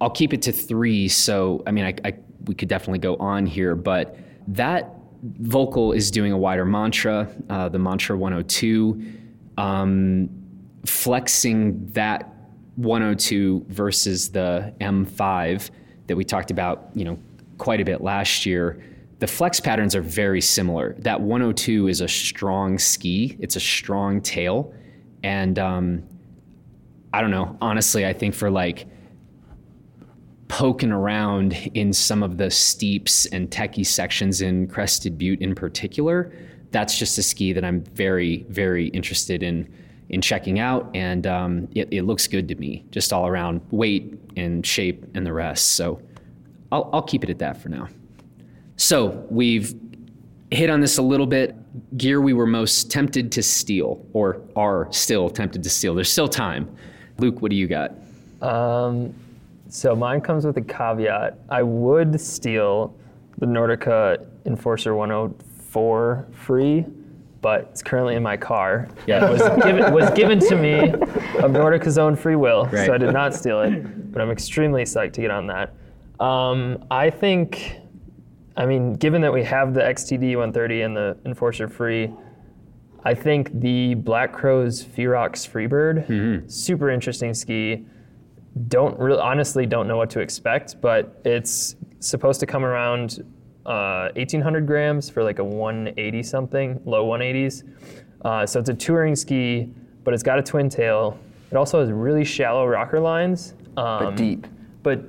I'll 0.00 0.10
keep 0.10 0.32
it 0.32 0.42
to 0.42 0.52
three. 0.52 1.08
So, 1.08 1.62
I 1.66 1.70
mean, 1.70 1.84
I, 1.84 1.94
I, 2.04 2.14
we 2.46 2.54
could 2.54 2.68
definitely 2.68 2.98
go 2.98 3.16
on 3.16 3.46
here, 3.46 3.74
but 3.74 4.16
that 4.48 4.92
Völkl 5.42 5.96
is 5.96 6.10
doing 6.10 6.32
a 6.32 6.38
wider 6.38 6.64
mantra, 6.64 7.28
uh, 7.48 7.68
the 7.68 7.78
Mantra 7.78 8.16
102, 8.16 9.02
um, 9.58 10.28
flexing 10.86 11.86
that 11.92 12.32
102 12.76 13.66
versus 13.68 14.30
the 14.30 14.74
M5 14.80 15.70
that 16.06 16.16
we 16.16 16.24
talked 16.24 16.50
about, 16.50 16.90
you 16.94 17.04
know, 17.04 17.18
quite 17.58 17.80
a 17.80 17.84
bit 17.84 18.00
last 18.00 18.46
year. 18.46 18.82
The 19.18 19.26
flex 19.26 19.60
patterns 19.60 19.94
are 19.94 20.02
very 20.02 20.40
similar. 20.40 20.94
That 20.98 21.20
102 21.20 21.88
is 21.88 22.00
a 22.00 22.08
strong 22.08 22.78
ski. 22.78 23.36
It's 23.40 23.56
a 23.56 23.60
strong 23.60 24.20
tail, 24.20 24.74
and 25.22 25.58
um, 25.58 26.02
I 27.14 27.22
don't 27.22 27.30
know. 27.30 27.56
Honestly, 27.62 28.04
I 28.04 28.12
think 28.12 28.34
for 28.34 28.50
like 28.50 28.86
poking 30.48 30.92
around 30.92 31.54
in 31.74 31.92
some 31.92 32.22
of 32.22 32.36
the 32.36 32.50
steeps 32.50 33.26
and 33.26 33.50
techie 33.50 33.86
sections 33.86 34.42
in 34.42 34.68
Crested 34.68 35.16
Butte 35.16 35.40
in 35.40 35.54
particular, 35.54 36.30
that's 36.70 36.98
just 36.98 37.16
a 37.16 37.22
ski 37.22 37.54
that 37.54 37.64
I'm 37.64 37.80
very, 37.80 38.44
very 38.50 38.88
interested 38.88 39.42
in 39.42 39.66
in 40.08 40.20
checking 40.20 40.58
out, 40.58 40.88
and 40.94 41.26
um, 41.26 41.68
it, 41.74 41.88
it, 41.90 42.02
looks 42.02 42.26
good 42.26 42.46
to 42.48 42.54
me, 42.56 42.84
just 42.90 43.12
all 43.12 43.26
around 43.26 43.60
weight 43.70 44.18
and 44.36 44.64
shape 44.64 45.04
and 45.14 45.26
the 45.26 45.32
rest. 45.32 45.70
So 45.70 46.00
I'll, 46.70 46.88
I'll 46.92 47.02
keep 47.02 47.24
it 47.24 47.30
at 47.30 47.38
that 47.40 47.60
for 47.60 47.68
now. 47.68 47.88
So 48.76 49.26
we've 49.30 49.74
hit 50.50 50.70
on 50.70 50.80
this 50.80 50.98
a 50.98 51.02
little 51.02 51.26
bit. 51.26 51.56
Gear 51.96 52.20
we 52.20 52.32
were 52.32 52.46
most 52.46 52.90
tempted 52.90 53.32
to 53.32 53.42
steal, 53.42 54.04
or 54.12 54.42
are 54.54 54.88
still 54.92 55.28
tempted 55.28 55.62
to 55.62 55.70
steal. 55.70 55.94
There's 55.94 56.12
still 56.12 56.28
time. 56.28 56.74
Luke, 57.18 57.42
what 57.42 57.50
do 57.50 57.56
you 57.56 57.66
got? 57.66 57.92
Um, 58.42 59.14
so 59.68 59.96
mine 59.96 60.20
comes 60.20 60.44
with 60.44 60.56
a 60.56 60.62
caveat. 60.62 61.38
I 61.48 61.62
would 61.62 62.20
steal 62.20 62.94
the 63.38 63.46
Nordica 63.46 64.24
Enforcer 64.44 64.94
104 64.94 66.28
free, 66.32 66.86
but 67.46 67.68
it's 67.70 67.80
currently 67.80 68.16
in 68.16 68.24
my 68.24 68.36
car. 68.36 68.88
Yeah. 69.06 69.24
It 69.24 69.30
was 69.30 69.64
given, 69.64 69.94
was 69.94 70.10
given 70.10 70.40
to 70.40 70.56
me 70.56 70.90
of 71.44 71.52
Nordica's 71.52 71.96
own 71.96 72.16
free 72.16 72.34
will, 72.34 72.64
Right. 72.64 72.86
so 72.86 72.92
I 72.92 72.98
did 72.98 73.12
not 73.12 73.34
steal 73.34 73.60
it. 73.62 74.10
But 74.12 74.20
I'm 74.20 74.32
extremely 74.32 74.82
psyched 74.82 75.12
to 75.12 75.20
get 75.20 75.30
on 75.30 75.46
that. 75.46 75.72
Um, 76.18 76.84
I 76.90 77.08
think, 77.08 77.76
I 78.56 78.66
mean, 78.66 78.94
given 78.94 79.20
that 79.22 79.32
we 79.32 79.44
have 79.44 79.74
the 79.74 79.80
XTD 79.80 80.30
130 80.34 80.82
and 80.82 80.96
the 80.96 81.16
Enforcer 81.24 81.68
free, 81.68 82.12
I 83.04 83.14
think 83.14 83.60
the 83.60 83.94
Black 83.94 84.32
Crows 84.32 84.82
Ferox 84.82 85.46
Freebird, 85.48 86.50
super 86.50 86.90
interesting 86.90 87.32
ski. 87.32 87.86
Don't 88.66 88.98
really, 88.98 89.20
honestly, 89.20 89.66
don't 89.66 89.86
know 89.86 89.96
what 89.98 90.10
to 90.10 90.18
expect, 90.20 90.80
but 90.80 91.20
it's 91.24 91.76
supposed 92.00 92.40
to 92.40 92.46
come 92.46 92.64
around 92.64 93.22
uh, 93.66 94.10
1,800 94.14 94.66
grams 94.66 95.10
for 95.10 95.22
like 95.22 95.38
a 95.38 95.44
180 95.44 96.22
something, 96.22 96.80
low 96.84 97.06
180s. 97.06 97.64
Uh, 98.24 98.46
so 98.46 98.60
it's 98.60 98.68
a 98.68 98.74
touring 98.74 99.14
ski, 99.16 99.68
but 100.04 100.14
it's 100.14 100.22
got 100.22 100.38
a 100.38 100.42
twin 100.42 100.68
tail. 100.68 101.18
It 101.50 101.56
also 101.56 101.80
has 101.80 101.90
really 101.90 102.24
shallow 102.24 102.66
rocker 102.66 103.00
lines. 103.00 103.54
Um, 103.76 104.04
But 104.04 104.16
deep. 104.16 104.46
But 104.82 105.04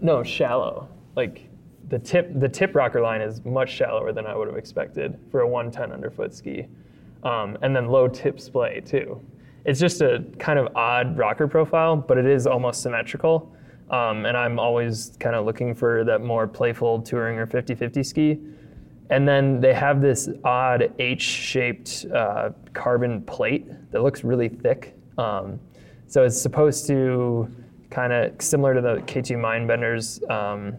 no, 0.00 0.22
shallow. 0.22 0.88
Like 1.16 1.48
the 1.88 1.98
tip, 1.98 2.30
the 2.38 2.48
tip 2.48 2.74
rocker 2.74 3.00
line 3.00 3.20
is 3.20 3.44
much 3.44 3.70
shallower 3.70 4.12
than 4.12 4.26
I 4.26 4.36
would 4.36 4.48
have 4.48 4.56
expected 4.56 5.18
for 5.30 5.40
a 5.40 5.48
110 5.48 5.92
underfoot 5.92 6.34
ski, 6.34 6.66
um, 7.22 7.56
and 7.62 7.74
then 7.74 7.88
low 7.88 8.08
tip 8.08 8.40
splay 8.40 8.80
too. 8.80 9.20
It's 9.64 9.80
just 9.80 10.00
a 10.00 10.24
kind 10.38 10.58
of 10.58 10.74
odd 10.76 11.16
rocker 11.16 11.46
profile, 11.48 11.96
but 11.96 12.18
it 12.18 12.26
is 12.26 12.46
almost 12.46 12.82
symmetrical. 12.82 13.52
Um, 13.90 14.26
and 14.26 14.36
I'm 14.36 14.58
always 14.58 15.16
kind 15.18 15.34
of 15.34 15.46
looking 15.46 15.74
for 15.74 16.04
that 16.04 16.20
more 16.20 16.46
playful 16.46 17.00
touring 17.00 17.38
or 17.38 17.46
50-50 17.46 18.04
ski. 18.04 18.38
And 19.10 19.26
then 19.26 19.60
they 19.60 19.72
have 19.72 20.02
this 20.02 20.28
odd 20.44 20.92
H-shaped 20.98 22.06
uh, 22.14 22.50
carbon 22.74 23.22
plate 23.22 23.66
that 23.90 24.02
looks 24.02 24.22
really 24.22 24.48
thick. 24.48 24.94
Um, 25.16 25.58
so 26.06 26.24
it's 26.24 26.40
supposed 26.40 26.86
to 26.88 27.50
kind 27.90 28.12
of 28.12 28.40
similar 28.40 28.74
to 28.74 28.80
the 28.80 28.96
K2 29.06 29.36
Mindbenders, 29.36 30.28
um, 30.30 30.76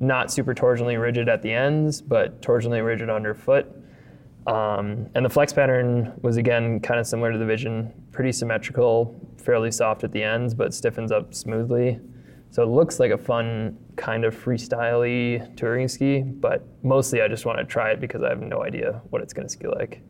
not 0.00 0.30
super 0.30 0.54
torsionally 0.54 1.00
rigid 1.00 1.28
at 1.28 1.40
the 1.42 1.52
ends, 1.52 2.02
but 2.02 2.42
torsionally 2.42 2.84
rigid 2.84 3.08
underfoot. 3.08 3.66
Um, 4.50 5.08
and 5.14 5.24
the 5.24 5.30
flex 5.30 5.52
pattern 5.52 6.12
was 6.22 6.36
again 6.36 6.80
kind 6.80 6.98
of 6.98 7.06
similar 7.06 7.30
to 7.30 7.38
the 7.38 7.46
Vision, 7.46 7.92
pretty 8.10 8.32
symmetrical, 8.32 9.14
fairly 9.36 9.70
soft 9.70 10.02
at 10.02 10.10
the 10.10 10.22
ends, 10.22 10.54
but 10.54 10.74
stiffens 10.74 11.12
up 11.12 11.32
smoothly. 11.34 12.00
So 12.50 12.64
it 12.64 12.66
looks 12.66 12.98
like 12.98 13.12
a 13.12 13.18
fun 13.18 13.78
kind 13.94 14.24
of 14.24 14.34
freestyle 14.34 15.56
touring 15.56 15.86
ski, 15.86 16.22
but 16.22 16.66
mostly 16.82 17.22
I 17.22 17.28
just 17.28 17.46
want 17.46 17.58
to 17.58 17.64
try 17.64 17.92
it 17.92 18.00
because 18.00 18.24
I 18.24 18.28
have 18.28 18.40
no 18.40 18.64
idea 18.64 19.00
what 19.10 19.22
it's 19.22 19.32
going 19.32 19.46
to 19.46 19.52
ski 19.52 19.68
like. 19.68 20.02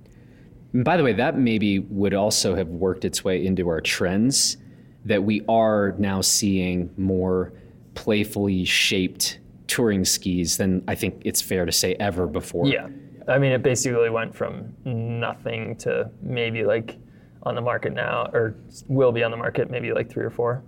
And 0.72 0.85
by 0.85 0.96
the 0.96 1.05
way, 1.05 1.12
that 1.12 1.37
maybe 1.37 1.81
would 1.81 2.14
also 2.14 2.55
have 2.55 2.68
worked 2.68 3.05
its 3.05 3.22
way 3.22 3.44
into 3.44 3.68
our 3.68 3.83
trends 3.83 4.57
that 5.05 5.22
we 5.22 5.42
are 5.50 5.94
now 5.98 6.22
seeing 6.22 6.88
more 6.96 7.53
playfully 7.94 8.64
shaped 8.64 9.38
touring 9.66 10.07
skis 10.07 10.57
than 10.57 10.83
I 10.88 10.94
think 10.94 11.20
it's 11.26 11.42
fair 11.42 11.66
to 11.66 11.72
say 11.72 11.94
ever 12.00 12.26
before. 12.26 12.66
Yeah. 12.66 12.88
I 13.31 13.38
mean, 13.38 13.53
it 13.53 13.62
basically 13.62 14.11
went 14.11 14.35
from 14.35 14.75
nothing 14.85 15.77
to 15.77 16.11
maybe 16.23 16.64
like 16.64 16.99
on 17.45 17.55
the 17.55 17.61
market 17.61 17.93
now, 17.95 18.29
or 18.33 18.55
will 18.88 19.12
be 19.12 19.23
on 19.23 19.31
the 19.31 19.37
market 19.37 19.71
maybe 19.71 19.93
like 19.93 20.11
three 20.11 20.25
or 20.25 20.31
four, 20.31 20.62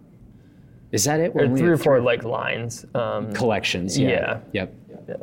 Is 0.93 1.05
that 1.05 1.21
it? 1.21 1.33
or 1.35 1.47
three 1.57 1.69
or 1.69 1.75
at 1.75 1.81
four 1.81 2.01
like 2.01 2.25
lines. 2.25 2.87
Um, 2.95 3.33
collections. 3.33 3.99
Yeah. 3.99 4.41
Yeah. 4.53 4.67
Yep. 4.67 4.75
yeah. 5.09 5.15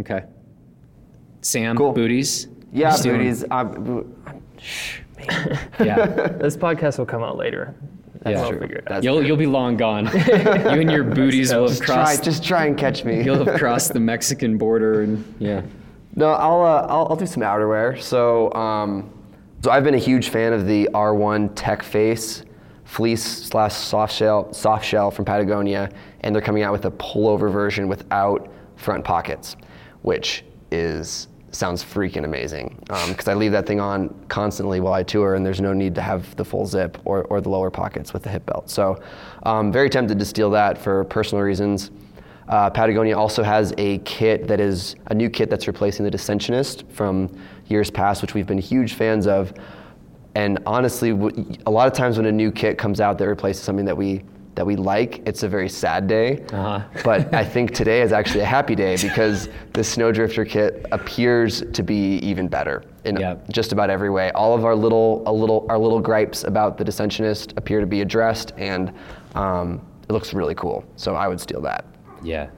Okay. 0.00 0.22
Sam, 1.42 1.76
Cool. 1.76 1.92
booties. 1.92 2.48
Yeah, 2.72 2.90
Just 2.90 3.02
doing- 3.02 3.18
booties. 3.18 3.44
Shh, 4.58 5.00
man. 5.28 5.58
Yeah. 5.80 6.06
This 6.38 6.56
podcast 6.56 6.98
will 6.98 7.06
come 7.06 7.22
out 7.22 7.36
later. 7.36 7.74
Yeah. 8.24 8.40
I'll 8.42 8.50
True. 8.50 8.60
figure 8.60 8.76
it 8.76 8.84
out. 8.84 8.88
That's 8.88 9.04
You'll 9.04 9.18
true. 9.18 9.26
you'll 9.26 9.36
be 9.36 9.46
long 9.46 9.76
gone. 9.76 10.06
you 10.14 10.20
and 10.80 10.90
your 10.90 11.02
booties 11.04 11.52
will 11.52 11.62
have 11.68 11.70
Just 11.70 11.82
try, 11.82 12.16
just 12.16 12.44
try 12.44 12.66
and 12.66 12.78
catch 12.78 13.04
me. 13.04 13.22
You'll 13.24 13.44
have 13.44 13.58
crossed 13.58 13.92
the 13.92 14.00
Mexican 14.00 14.56
border 14.58 15.02
and 15.02 15.24
yeah. 15.40 15.62
No, 16.14 16.30
I'll, 16.32 16.62
uh, 16.62 16.86
I'll 16.88 17.06
I'll 17.10 17.16
do 17.16 17.26
some 17.26 17.42
outerwear. 17.42 18.00
So, 18.00 18.52
um, 18.52 19.12
so 19.62 19.70
I've 19.70 19.84
been 19.84 19.94
a 19.94 19.98
huge 19.98 20.28
fan 20.28 20.52
of 20.52 20.66
the 20.66 20.88
R1 20.92 21.52
Tech 21.54 21.82
Face 21.82 22.44
fleece 22.84 23.22
slash 23.24 23.74
soft 23.74 24.14
shell 24.14 24.52
soft 24.52 24.84
shell 24.84 25.10
from 25.10 25.24
Patagonia, 25.24 25.90
and 26.20 26.34
they're 26.34 26.42
coming 26.42 26.62
out 26.62 26.72
with 26.72 26.84
a 26.84 26.90
pullover 26.90 27.50
version 27.50 27.88
without 27.88 28.52
front 28.76 29.04
pockets, 29.04 29.56
which 30.02 30.44
is 30.70 31.28
sounds 31.52 31.84
freaking 31.84 32.24
amazing. 32.24 32.76
Because 33.08 33.28
I 33.28 33.34
leave 33.34 33.52
that 33.52 33.66
thing 33.66 33.80
on 33.80 34.08
constantly 34.28 34.80
while 34.80 34.94
I 34.94 35.02
tour, 35.02 35.34
and 35.34 35.44
there's 35.44 35.60
no 35.60 35.72
need 35.72 35.94
to 35.94 36.02
have 36.02 36.34
the 36.36 36.44
full 36.44 36.66
zip 36.66 36.98
or, 37.04 37.24
or 37.24 37.40
the 37.40 37.50
lower 37.50 37.70
pockets 37.70 38.12
with 38.12 38.22
the 38.22 38.30
hip 38.30 38.44
belt. 38.46 38.68
So, 38.68 39.00
um, 39.44 39.70
very 39.72 39.88
tempted 39.88 40.18
to 40.18 40.24
steal 40.24 40.50
that 40.50 40.76
for 40.76 41.04
personal 41.04 41.42
reasons. 41.44 41.90
Uh, 42.52 42.68
Patagonia 42.68 43.16
also 43.16 43.42
has 43.42 43.72
a 43.78 43.96
kit 44.00 44.46
that 44.46 44.60
is 44.60 44.94
a 45.06 45.14
new 45.14 45.30
kit 45.30 45.48
that's 45.48 45.66
replacing 45.66 46.04
the 46.04 46.10
Descensionist 46.10 46.86
from 46.92 47.34
years 47.68 47.90
past, 47.90 48.20
which 48.20 48.34
we've 48.34 48.46
been 48.46 48.58
huge 48.58 48.92
fans 48.92 49.26
of. 49.26 49.54
And 50.34 50.58
honestly, 50.66 51.12
a 51.64 51.70
lot 51.70 51.86
of 51.86 51.94
times 51.94 52.18
when 52.18 52.26
a 52.26 52.32
new 52.32 52.52
kit 52.52 52.76
comes 52.76 53.00
out 53.00 53.16
that 53.16 53.26
replaces 53.26 53.62
something 53.62 53.86
that 53.86 53.96
we 53.96 54.22
that 54.54 54.66
we 54.66 54.76
like, 54.76 55.26
it's 55.26 55.44
a 55.44 55.48
very 55.48 55.68
sad 55.70 56.06
day. 56.06 56.44
Uh-huh. 56.52 56.82
But 57.04 57.32
I 57.32 57.42
think 57.42 57.72
today 57.72 58.02
is 58.02 58.12
actually 58.12 58.40
a 58.40 58.44
happy 58.44 58.74
day 58.74 58.98
because 59.00 59.48
the 59.72 59.80
Snowdrifter 59.80 60.46
kit 60.46 60.84
appears 60.92 61.62
to 61.72 61.82
be 61.82 62.16
even 62.18 62.48
better 62.48 62.82
in 63.04 63.16
Yep. 63.16 63.48
just 63.48 63.72
about 63.72 63.88
every 63.88 64.10
way. 64.10 64.30
All 64.32 64.54
of 64.54 64.66
our 64.66 64.76
little, 64.76 65.22
a 65.24 65.32
little, 65.32 65.64
our 65.70 65.78
little 65.78 66.00
gripes 66.00 66.44
about 66.44 66.76
the 66.76 66.84
Descensionist 66.84 67.56
appear 67.56 67.80
to 67.80 67.86
be 67.86 68.02
addressed, 68.02 68.52
and 68.58 68.92
um, 69.34 69.80
it 70.06 70.12
looks 70.12 70.34
really 70.34 70.54
cool. 70.54 70.84
So 70.96 71.14
I 71.14 71.28
would 71.28 71.40
steal 71.40 71.62
that. 71.62 71.86
Yeah. 72.22 72.50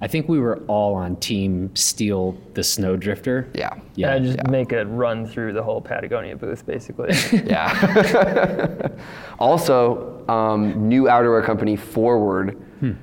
I 0.00 0.08
think 0.08 0.28
we 0.28 0.40
were 0.40 0.58
all 0.66 0.94
on 0.94 1.14
team 1.16 1.74
steal 1.76 2.36
the 2.54 2.62
Snowdrifter. 2.62 3.48
Yeah. 3.54 3.78
Yeah. 3.94 4.14
Yeah, 4.14 4.18
just 4.18 4.46
make 4.48 4.72
a 4.72 4.84
run 4.84 5.24
through 5.26 5.52
the 5.52 5.62
whole 5.62 5.80
Patagonia 5.80 6.36
booth, 6.36 6.66
basically. 6.66 7.14
Yeah. 7.46 8.88
also, 9.38 10.24
um, 10.28 10.88
new 10.88 11.04
outerwear 11.04 11.44
company 11.44 11.76
Forward 11.76 12.60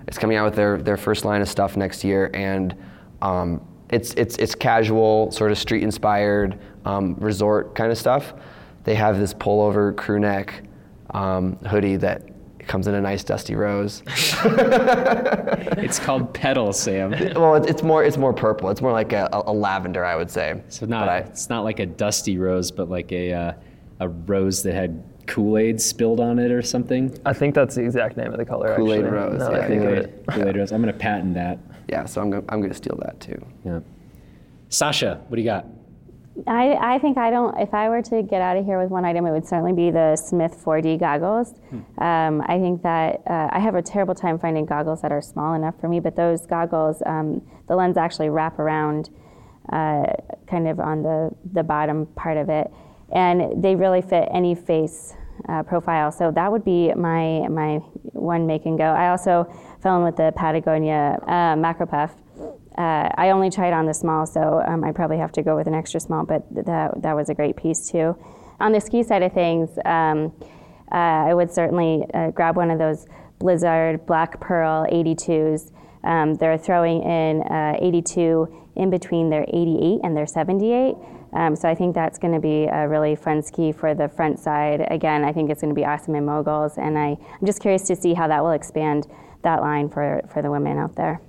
is 0.09 0.17
coming 0.17 0.35
out 0.35 0.43
with 0.43 0.55
their, 0.55 0.77
their 0.81 0.97
first 0.97 1.23
line 1.23 1.41
of 1.41 1.47
stuff 1.47 1.77
next 1.77 2.03
year, 2.03 2.29
and 2.33 2.75
um, 3.21 3.61
it's 3.89 4.13
it's 4.15 4.35
it's 4.37 4.53
casual, 4.55 5.31
sort 5.31 5.51
of 5.51 5.57
street 5.57 5.83
inspired, 5.83 6.59
um, 6.85 7.15
resort 7.15 7.75
kind 7.75 7.91
of 7.91 7.97
stuff. 7.97 8.33
They 8.83 8.95
have 8.95 9.19
this 9.19 9.33
pullover 9.33 9.95
crew 9.95 10.19
neck 10.19 10.63
um, 11.11 11.55
hoodie 11.65 11.95
that 11.97 12.23
comes 12.69 12.87
in 12.87 12.93
a 12.95 13.01
nice 13.01 13.23
dusty 13.25 13.55
rose. 13.55 14.01
It's 15.81 15.99
called 15.99 16.33
Pedal, 16.33 16.71
Sam. 16.73 17.11
well, 17.35 17.55
it's, 17.55 17.67
it's 17.67 17.83
more 17.83 18.03
it's 18.03 18.17
more 18.17 18.33
purple. 18.33 18.69
It's 18.69 18.81
more 18.81 18.91
like 18.91 19.11
a, 19.13 19.27
a 19.31 19.51
lavender, 19.53 20.05
I 20.05 20.15
would 20.15 20.29
say. 20.29 20.61
So 20.69 20.85
not 20.85 21.05
But 21.07 21.09
I- 21.09 21.17
it's 21.29 21.49
not 21.49 21.63
like 21.63 21.79
a 21.79 21.85
dusty 21.85 22.37
rose, 22.37 22.71
but 22.71 22.89
like 22.89 23.11
a 23.11 23.33
uh, 23.33 23.53
a 23.99 24.07
rose 24.09 24.63
that 24.63 24.73
had 24.73 25.03
Kool-Aid 25.27 25.79
spilled 25.81 26.19
on 26.19 26.39
it 26.39 26.51
or 26.51 26.61
something. 26.61 27.15
I 27.25 27.33
think 27.33 27.53
that's 27.55 27.75
the 27.75 27.83
exact 27.83 28.17
name 28.17 28.31
of 28.31 28.37
the 28.37 28.45
color. 28.45 28.75
Kool-Aid 28.75 29.05
rose, 29.05 29.39
now 29.39 29.49
that 29.51 29.55
I 29.55 29.59
yeah, 29.59 29.67
think 29.67 29.81
of 29.83 29.87
Kool-Aid. 29.89 30.03
it. 30.05 30.25
Kool-Aid 30.29 30.55
rose. 30.61 30.71
I'm 30.71 30.81
gonna 30.81 30.93
patent 30.93 31.33
that. 31.35 31.59
yeah, 31.87 32.05
so 32.05 32.21
I'm 32.21 32.29
gonna, 32.29 32.43
I'm 32.49 32.61
gonna 32.61 32.73
steal 32.73 32.97
that 33.03 33.19
too. 33.19 33.43
Yeah. 33.65 33.79
Sasha, 34.69 35.21
what 35.27 35.35
do 35.35 35.41
you 35.41 35.47
got? 35.49 35.65
I, 36.47 36.95
I 36.95 36.99
think 36.99 37.17
I 37.17 37.29
don't, 37.29 37.57
if 37.59 37.73
I 37.73 37.89
were 37.89 38.01
to 38.03 38.21
get 38.21 38.41
out 38.41 38.57
of 38.57 38.65
here 38.65 38.79
with 38.81 38.89
one 38.89 39.05
item, 39.05 39.25
it 39.25 39.31
would 39.31 39.45
certainly 39.47 39.73
be 39.73 39.91
the 39.91 40.15
Smith 40.15 40.61
4D 40.63 40.99
goggles. 40.99 41.53
Um, 41.97 42.43
I 42.47 42.59
think 42.59 42.81
that 42.83 43.21
uh, 43.27 43.49
I 43.51 43.59
have 43.59 43.75
a 43.75 43.81
terrible 43.81 44.15
time 44.15 44.39
finding 44.39 44.65
goggles 44.65 45.01
that 45.01 45.11
are 45.11 45.21
small 45.21 45.53
enough 45.53 45.79
for 45.79 45.87
me, 45.87 45.99
but 45.99 46.15
those 46.15 46.45
goggles, 46.45 47.01
um, 47.05 47.41
the 47.67 47.75
lens 47.75 47.97
actually 47.97 48.29
wrap 48.29 48.59
around 48.59 49.09
uh, 49.71 50.13
kind 50.47 50.67
of 50.67 50.79
on 50.79 51.03
the, 51.03 51.31
the 51.53 51.63
bottom 51.63 52.05
part 52.15 52.37
of 52.37 52.49
it, 52.49 52.71
and 53.11 53.61
they 53.63 53.75
really 53.75 54.01
fit 54.01 54.27
any 54.33 54.55
face 54.55 55.13
uh, 55.47 55.63
profile. 55.63 56.11
So 56.11 56.31
that 56.31 56.51
would 56.51 56.65
be 56.65 56.93
my, 56.93 57.47
my 57.47 57.77
one 58.13 58.45
make 58.45 58.65
and 58.65 58.77
go. 58.77 58.85
I 58.85 59.09
also 59.09 59.51
fell 59.81 59.97
in 59.97 60.03
with 60.03 60.17
the 60.17 60.33
Patagonia 60.35 61.19
uh, 61.27 61.55
Macro 61.55 61.85
Puff. 61.85 62.13
Uh, 62.79 63.09
I 63.17 63.31
only 63.31 63.49
tried 63.49 63.73
on 63.73 63.87
the 63.87 63.93
small, 63.93 64.25
so 64.25 64.63
um, 64.65 64.85
I 64.85 64.93
probably 64.93 65.17
have 65.17 65.33
to 65.33 65.43
go 65.43 65.57
with 65.57 65.67
an 65.67 65.73
extra 65.73 65.99
small, 65.99 66.25
but 66.25 66.43
that, 66.51 67.01
that 67.01 67.13
was 67.13 67.27
a 67.27 67.33
great 67.33 67.57
piece 67.57 67.91
too. 67.91 68.15
On 68.61 68.71
the 68.71 68.79
ski 68.79 69.03
side 69.03 69.21
of 69.21 69.33
things, 69.33 69.69
um, 69.83 70.33
uh, 70.89 70.95
I 71.27 71.33
would 71.33 71.51
certainly 71.51 72.05
uh, 72.13 72.31
grab 72.31 72.55
one 72.55 72.71
of 72.71 72.79
those 72.79 73.05
Blizzard 73.37 74.05
Black 74.05 74.39
Pearl 74.39 74.87
82s. 74.89 75.73
Um, 76.05 76.35
they're 76.35 76.57
throwing 76.57 77.03
in 77.03 77.41
uh, 77.43 77.75
82 77.81 78.71
in 78.77 78.89
between 78.89 79.29
their 79.29 79.43
88 79.49 79.99
and 80.05 80.15
their 80.15 80.25
78. 80.25 80.95
Um, 81.33 81.57
so 81.57 81.67
I 81.67 81.75
think 81.75 81.93
that's 81.93 82.17
going 82.17 82.33
to 82.33 82.39
be 82.39 82.63
a 82.63 82.87
really 82.87 83.17
fun 83.17 83.43
ski 83.43 83.73
for 83.73 83.93
the 83.93 84.07
front 84.07 84.39
side. 84.39 84.87
Again, 84.89 85.25
I 85.25 85.33
think 85.33 85.49
it's 85.49 85.59
going 85.59 85.75
to 85.75 85.79
be 85.79 85.85
awesome 85.85 86.15
in 86.15 86.25
moguls, 86.25 86.77
and 86.77 86.97
I, 86.97 87.09
I'm 87.09 87.45
just 87.45 87.59
curious 87.61 87.83
to 87.87 87.95
see 87.97 88.13
how 88.13 88.29
that 88.29 88.41
will 88.41 88.51
expand 88.51 89.05
that 89.43 89.59
line 89.59 89.89
for, 89.89 90.21
for 90.31 90.41
the 90.41 90.49
women 90.49 90.77
out 90.77 90.95
there. 90.95 91.21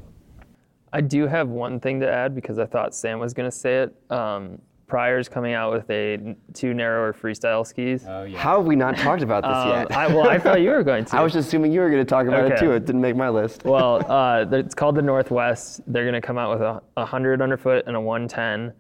I 0.93 1.01
do 1.01 1.27
have 1.27 1.49
one 1.49 1.79
thing 1.81 2.01
to 2.01 2.11
add 2.11 2.35
because 2.35 2.59
I 2.59 2.67
thought 2.67 2.95
Sam 2.95 3.19
was 3.21 3.33
going 3.33 3.51
to 3.51 3.57
say 3.57 3.83
it. 3.83 3.95
Um, 4.11 4.61
Prior's 4.89 5.29
coming 5.29 5.53
out 5.55 5.73
with 5.73 5.89
a 5.89 6.15
n- 6.15 6.37
two 6.53 6.75
narrower 6.75 7.13
freestyle 7.13 7.65
skis. 7.65 8.05
Oh 8.09 8.25
yeah. 8.25 8.37
How 8.37 8.57
have 8.57 8.67
we 8.67 8.75
not 8.75 8.97
talked 8.97 9.23
about 9.23 9.45
this 9.45 9.53
Um, 9.57 9.69
yet? 9.69 9.93
I, 9.97 10.09
well, 10.09 10.29
I 10.29 10.37
thought 10.41 10.61
you 10.63 10.71
were 10.71 10.83
going 10.83 11.05
to. 11.07 11.17
I 11.17 11.23
was 11.23 11.33
just 11.33 11.47
assuming 11.47 11.73
you 11.73 11.79
were 11.81 11.91
going 11.91 12.05
to 12.05 12.09
talk 12.09 12.27
about 12.27 12.51
it 12.51 12.59
too. 12.59 12.73
It 12.73 12.87
didn't 12.87 13.01
make 13.01 13.15
my 13.15 13.29
list. 13.29 13.63
well, 13.65 14.05
uh, 14.11 14.45
it's 14.51 14.75
called 14.75 14.97
the 14.97 15.03
Northwest. 15.03 15.81
They're 15.87 16.03
going 16.03 16.21
to 16.21 16.27
come 16.27 16.39
out 16.39 16.51
with 16.51 16.63
a, 16.63 16.83
a 16.97 17.03
100 17.03 17.41
underfoot 17.41 17.85
and 17.87 17.95
a 17.95 18.01
110. 18.01 18.73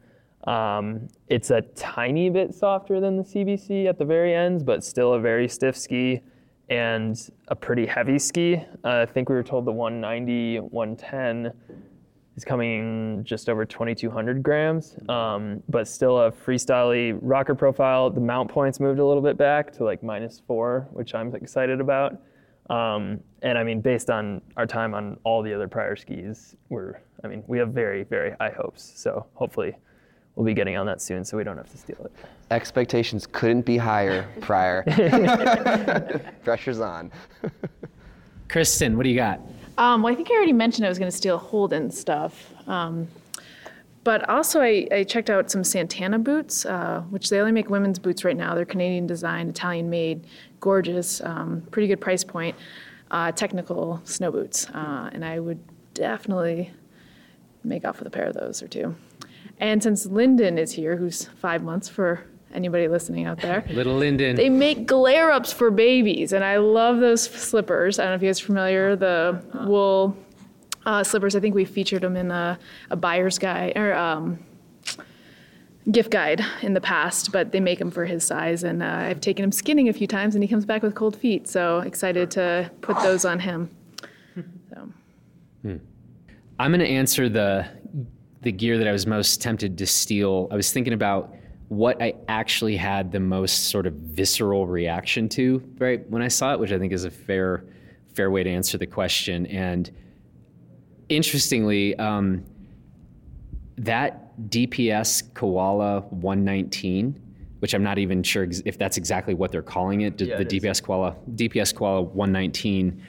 Um, 0.52 1.06
it's 1.28 1.50
a 1.50 1.60
tiny 1.76 2.28
bit 2.28 2.54
softer 2.56 2.98
than 2.98 3.16
the 3.16 3.22
CBC 3.22 3.86
at 3.86 3.96
the 3.98 4.04
very 4.04 4.34
ends, 4.34 4.64
but 4.64 4.82
still 4.82 5.14
a 5.14 5.20
very 5.20 5.46
stiff 5.46 5.76
ski 5.76 6.22
and 6.70 7.30
a 7.48 7.54
pretty 7.54 7.86
heavy 7.86 8.18
ski. 8.18 8.56
Uh, 8.84 9.00
I 9.02 9.06
think 9.06 9.28
we 9.28 9.36
were 9.36 9.42
told 9.44 9.64
the 9.64 9.72
190, 9.72 10.58
110 10.58 11.52
is 12.36 12.44
coming 12.44 13.22
just 13.24 13.48
over 13.48 13.64
2,200 13.64 14.42
grams, 14.42 14.96
um, 15.08 15.62
but 15.68 15.88
still 15.88 16.20
a 16.20 16.32
freestyle 16.32 17.18
rocker 17.20 17.54
profile. 17.54 18.10
The 18.10 18.20
mount 18.20 18.50
points 18.50 18.80
moved 18.80 18.98
a 18.98 19.04
little 19.04 19.22
bit 19.22 19.36
back 19.36 19.72
to 19.74 19.84
like 19.84 20.02
minus 20.02 20.40
four, 20.46 20.88
which 20.92 21.14
I'm 21.14 21.34
excited 21.34 21.80
about. 21.80 22.20
Um, 22.70 23.20
and 23.42 23.58
I 23.58 23.64
mean, 23.64 23.80
based 23.80 24.10
on 24.10 24.40
our 24.56 24.66
time 24.66 24.94
on 24.94 25.18
all 25.24 25.42
the 25.42 25.52
other 25.52 25.66
prior 25.66 25.96
skis, 25.96 26.54
we're, 26.68 27.00
I 27.24 27.26
mean, 27.26 27.42
we 27.48 27.58
have 27.58 27.70
very, 27.70 28.04
very 28.04 28.32
high 28.40 28.54
hopes. 28.56 28.92
So 28.94 29.26
hopefully 29.34 29.74
we'll 30.36 30.46
be 30.46 30.54
getting 30.54 30.76
on 30.76 30.86
that 30.86 31.02
soon 31.02 31.24
so 31.24 31.36
we 31.36 31.42
don't 31.42 31.56
have 31.56 31.70
to 31.70 31.78
steal 31.78 31.98
it. 32.04 32.12
Expectations 32.52 33.26
couldn't 33.26 33.62
be 33.62 33.76
higher 33.76 34.28
prior. 34.40 34.84
Pressure's 36.44 36.80
on. 36.80 37.10
Kristen, 38.48 38.96
what 38.96 39.02
do 39.02 39.10
you 39.10 39.16
got? 39.16 39.40
Um, 39.80 40.02
well, 40.02 40.12
I 40.12 40.14
think 40.14 40.30
I 40.30 40.34
already 40.34 40.52
mentioned 40.52 40.84
I 40.84 40.90
was 40.90 40.98
going 40.98 41.10
to 41.10 41.16
steal 41.16 41.38
Holden 41.38 41.90
stuff. 41.90 42.52
Um, 42.66 43.08
but 44.04 44.28
also, 44.28 44.60
I, 44.60 44.86
I 44.92 45.04
checked 45.04 45.30
out 45.30 45.50
some 45.50 45.64
Santana 45.64 46.18
boots, 46.18 46.66
uh, 46.66 47.02
which 47.08 47.30
they 47.30 47.40
only 47.40 47.52
make 47.52 47.70
women's 47.70 47.98
boots 47.98 48.22
right 48.22 48.36
now. 48.36 48.54
They're 48.54 48.66
Canadian 48.66 49.06
designed, 49.06 49.48
Italian 49.48 49.88
made, 49.88 50.26
gorgeous, 50.60 51.22
um, 51.22 51.62
pretty 51.70 51.88
good 51.88 52.00
price 52.00 52.22
point, 52.22 52.56
uh, 53.10 53.32
technical 53.32 54.02
snow 54.04 54.30
boots. 54.30 54.68
Uh, 54.68 55.08
and 55.14 55.24
I 55.24 55.40
would 55.40 55.58
definitely 55.94 56.72
make 57.64 57.86
off 57.86 58.00
with 58.00 58.08
a 58.08 58.10
pair 58.10 58.26
of 58.26 58.34
those 58.34 58.62
or 58.62 58.68
two. 58.68 58.94
And 59.60 59.82
since 59.82 60.04
Lyndon 60.04 60.58
is 60.58 60.72
here, 60.72 60.96
who's 60.96 61.24
five 61.24 61.62
months 61.62 61.88
for 61.88 62.26
anybody 62.54 62.88
listening 62.88 63.26
out 63.26 63.40
there, 63.40 63.64
Little 63.70 63.96
Linden. 63.96 64.36
they 64.36 64.48
make 64.50 64.86
Glerups 64.86 65.52
for 65.52 65.70
babies, 65.70 66.32
and 66.32 66.44
I 66.44 66.58
love 66.58 67.00
those 67.00 67.22
slippers. 67.22 67.98
I 67.98 68.04
don't 68.04 68.12
know 68.12 68.16
if 68.16 68.22
you 68.22 68.28
guys 68.28 68.40
are 68.42 68.46
familiar, 68.46 68.96
the 68.96 69.42
wool 69.66 70.16
uh, 70.86 71.04
slippers. 71.04 71.36
I 71.36 71.40
think 71.40 71.54
we 71.54 71.64
featured 71.64 72.02
them 72.02 72.16
in 72.16 72.30
a, 72.30 72.58
a 72.90 72.96
buyer's 72.96 73.38
guide 73.38 73.74
or 73.76 73.94
um, 73.94 74.38
gift 75.90 76.10
guide 76.10 76.44
in 76.62 76.74
the 76.74 76.80
past, 76.80 77.32
but 77.32 77.52
they 77.52 77.60
make 77.60 77.78
them 77.78 77.90
for 77.90 78.04
his 78.04 78.24
size, 78.24 78.64
and 78.64 78.82
uh, 78.82 78.86
I've 78.86 79.20
taken 79.20 79.44
him 79.44 79.52
skinning 79.52 79.88
a 79.88 79.92
few 79.92 80.06
times, 80.06 80.34
and 80.34 80.44
he 80.44 80.48
comes 80.48 80.64
back 80.64 80.82
with 80.82 80.94
cold 80.94 81.16
feet. 81.16 81.48
So 81.48 81.80
excited 81.80 82.30
to 82.32 82.70
put 82.80 82.98
those 83.00 83.24
on 83.24 83.40
him. 83.40 83.70
So. 84.70 84.92
I'm 86.58 86.70
going 86.70 86.80
to 86.80 86.86
answer 86.86 87.28
the 87.28 87.66
the 88.42 88.52
gear 88.52 88.78
that 88.78 88.88
I 88.88 88.92
was 88.92 89.06
most 89.06 89.42
tempted 89.42 89.76
to 89.78 89.86
steal. 89.86 90.48
I 90.50 90.56
was 90.56 90.72
thinking 90.72 90.92
about 90.92 91.34
what 91.70 92.02
I 92.02 92.14
actually 92.26 92.76
had 92.76 93.12
the 93.12 93.20
most 93.20 93.68
sort 93.68 93.86
of 93.86 93.94
visceral 93.94 94.66
reaction 94.66 95.28
to 95.28 95.62
right 95.78 96.04
when 96.10 96.20
I 96.20 96.26
saw 96.26 96.52
it, 96.52 96.58
which 96.58 96.72
I 96.72 96.80
think 96.80 96.92
is 96.92 97.04
a 97.04 97.10
fair 97.12 97.64
fair 98.12 98.28
way 98.32 98.42
to 98.42 98.50
answer 98.50 98.76
the 98.76 98.86
question. 98.88 99.46
And 99.46 99.88
interestingly, 101.08 101.94
um, 101.96 102.44
that 103.78 104.36
DPS 104.50 105.32
Koala 105.34 106.00
119, 106.10 107.20
which 107.60 107.72
I'm 107.72 107.84
not 107.84 107.98
even 107.98 108.24
sure 108.24 108.42
ex- 108.42 108.62
if 108.64 108.76
that's 108.76 108.96
exactly 108.96 109.34
what 109.34 109.52
they're 109.52 109.62
calling 109.62 110.00
it, 110.00 110.20
Yeah, 110.20 110.38
the 110.38 110.42
it. 110.42 110.48
DPS 110.48 110.82
Koala 110.82 111.14
DPS 111.36 111.72
Koala 111.72 112.02
119. 112.02 113.00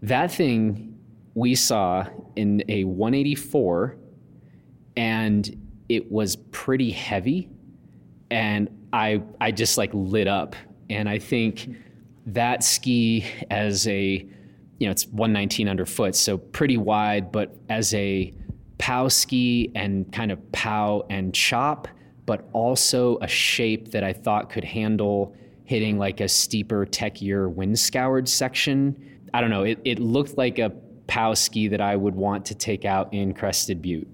That 0.00 0.32
thing 0.32 0.98
we 1.34 1.54
saw 1.54 2.06
in 2.34 2.62
a 2.70 2.84
184 2.84 3.98
and 4.96 5.60
it 5.90 6.10
was 6.10 6.36
pretty 6.36 6.90
heavy 6.90 7.50
and 8.34 8.68
I 8.92 9.22
I 9.40 9.52
just 9.52 9.78
like 9.78 9.90
lit 9.94 10.26
up. 10.26 10.56
And 10.90 11.08
I 11.08 11.18
think 11.18 11.70
that 12.26 12.64
ski 12.64 13.24
as 13.48 13.86
a 13.86 14.26
you 14.78 14.86
know 14.86 14.90
it's 14.90 15.06
119 15.06 15.68
underfoot 15.68 16.16
so 16.16 16.36
pretty 16.36 16.76
wide 16.76 17.30
but 17.30 17.54
as 17.68 17.94
a 17.94 18.32
pow 18.78 19.08
ski 19.08 19.70
and 19.74 20.10
kind 20.12 20.32
of 20.32 20.52
pow 20.52 21.06
and 21.10 21.32
chop 21.34 21.86
but 22.26 22.48
also 22.52 23.18
a 23.20 23.28
shape 23.28 23.90
that 23.90 24.02
I 24.02 24.12
thought 24.12 24.50
could 24.50 24.64
handle 24.64 25.36
hitting 25.64 25.98
like 25.98 26.20
a 26.20 26.28
steeper 26.28 26.86
techier 26.86 27.50
wind 27.50 27.78
scoured 27.78 28.28
section. 28.28 29.20
I 29.32 29.40
don't 29.40 29.50
know 29.50 29.62
it, 29.62 29.78
it 29.84 29.98
looked 30.00 30.36
like 30.36 30.58
a 30.58 30.70
pow 31.06 31.34
ski 31.34 31.68
that 31.68 31.80
I 31.80 31.94
would 31.94 32.16
want 32.16 32.46
to 32.46 32.54
take 32.54 32.84
out 32.84 33.12
in 33.12 33.32
Crested 33.32 33.80
Butte 33.80 34.08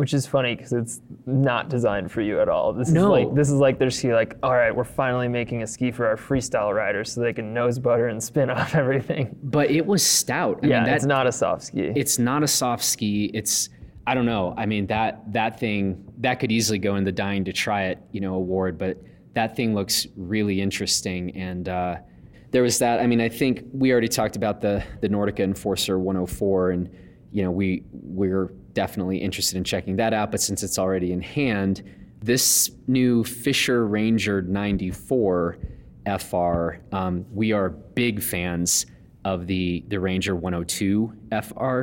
which 0.00 0.14
is 0.14 0.26
funny 0.26 0.56
because 0.56 0.72
it's 0.72 1.02
not 1.26 1.68
designed 1.68 2.10
for 2.10 2.22
you 2.22 2.40
at 2.40 2.48
all. 2.48 2.72
This 2.72 2.88
No. 2.90 3.14
is 3.14 3.26
like 3.26 3.34
this 3.34 3.48
is 3.48 3.54
like 3.56 3.78
their 3.78 3.90
ski. 3.90 4.14
Like, 4.14 4.34
all 4.42 4.54
right, 4.54 4.74
we're 4.74 4.82
finally 4.82 5.28
making 5.28 5.62
a 5.62 5.66
ski 5.66 5.90
for 5.90 6.06
our 6.06 6.16
freestyle 6.16 6.74
riders 6.74 7.12
so 7.12 7.20
they 7.20 7.34
can 7.34 7.52
nose 7.52 7.78
butter 7.78 8.08
and 8.08 8.22
spin 8.22 8.48
off 8.58 8.74
everything. 8.74 9.36
But 9.42 9.70
it 9.70 9.84
was 9.84 10.02
stout. 10.02 10.60
I 10.62 10.68
yeah, 10.68 10.76
mean, 10.78 10.86
that, 10.86 10.96
it's 10.96 11.04
not 11.04 11.26
a 11.26 11.32
soft 11.32 11.64
ski. 11.64 11.92
it's 11.94 12.18
not 12.18 12.42
a 12.42 12.48
soft 12.48 12.82
ski. 12.82 13.30
It's 13.34 13.68
I 14.06 14.14
don't 14.14 14.24
know. 14.24 14.54
I 14.56 14.64
mean 14.64 14.86
that 14.86 15.30
that 15.34 15.60
thing 15.60 16.02
that 16.20 16.36
could 16.40 16.50
easily 16.50 16.78
go 16.78 16.96
in 16.96 17.04
the 17.04 17.12
dying 17.12 17.44
to 17.44 17.52
try 17.52 17.88
it, 17.88 17.98
you 18.10 18.22
know, 18.22 18.36
award. 18.36 18.78
But 18.78 18.96
that 19.34 19.54
thing 19.54 19.74
looks 19.74 20.06
really 20.16 20.62
interesting. 20.62 21.36
And 21.36 21.68
uh, 21.68 21.96
there 22.52 22.62
was 22.62 22.78
that. 22.78 23.00
I 23.00 23.06
mean, 23.06 23.20
I 23.20 23.28
think 23.28 23.64
we 23.70 23.92
already 23.92 24.08
talked 24.08 24.36
about 24.36 24.62
the 24.62 24.82
the 25.02 25.10
Nordica 25.10 25.40
Enforcer 25.40 25.98
104, 25.98 26.70
and 26.70 26.88
you 27.32 27.42
know, 27.42 27.50
we 27.50 27.82
we're 27.92 28.50
definitely 28.72 29.18
interested 29.18 29.56
in 29.56 29.64
checking 29.64 29.96
that 29.96 30.12
out. 30.12 30.30
But 30.30 30.40
since 30.40 30.62
it's 30.62 30.78
already 30.78 31.12
in 31.12 31.20
hand, 31.20 31.82
this 32.20 32.70
new 32.86 33.24
Fischer 33.24 33.86
Ranger 33.86 34.42
94 34.42 35.58
FR, 36.18 36.70
um, 36.92 37.26
we 37.32 37.52
are 37.52 37.70
big 37.70 38.22
fans 38.22 38.86
of 39.24 39.46
the 39.46 39.84
the 39.88 40.00
Ranger 40.00 40.34
102 40.34 41.12
FR, 41.42 41.82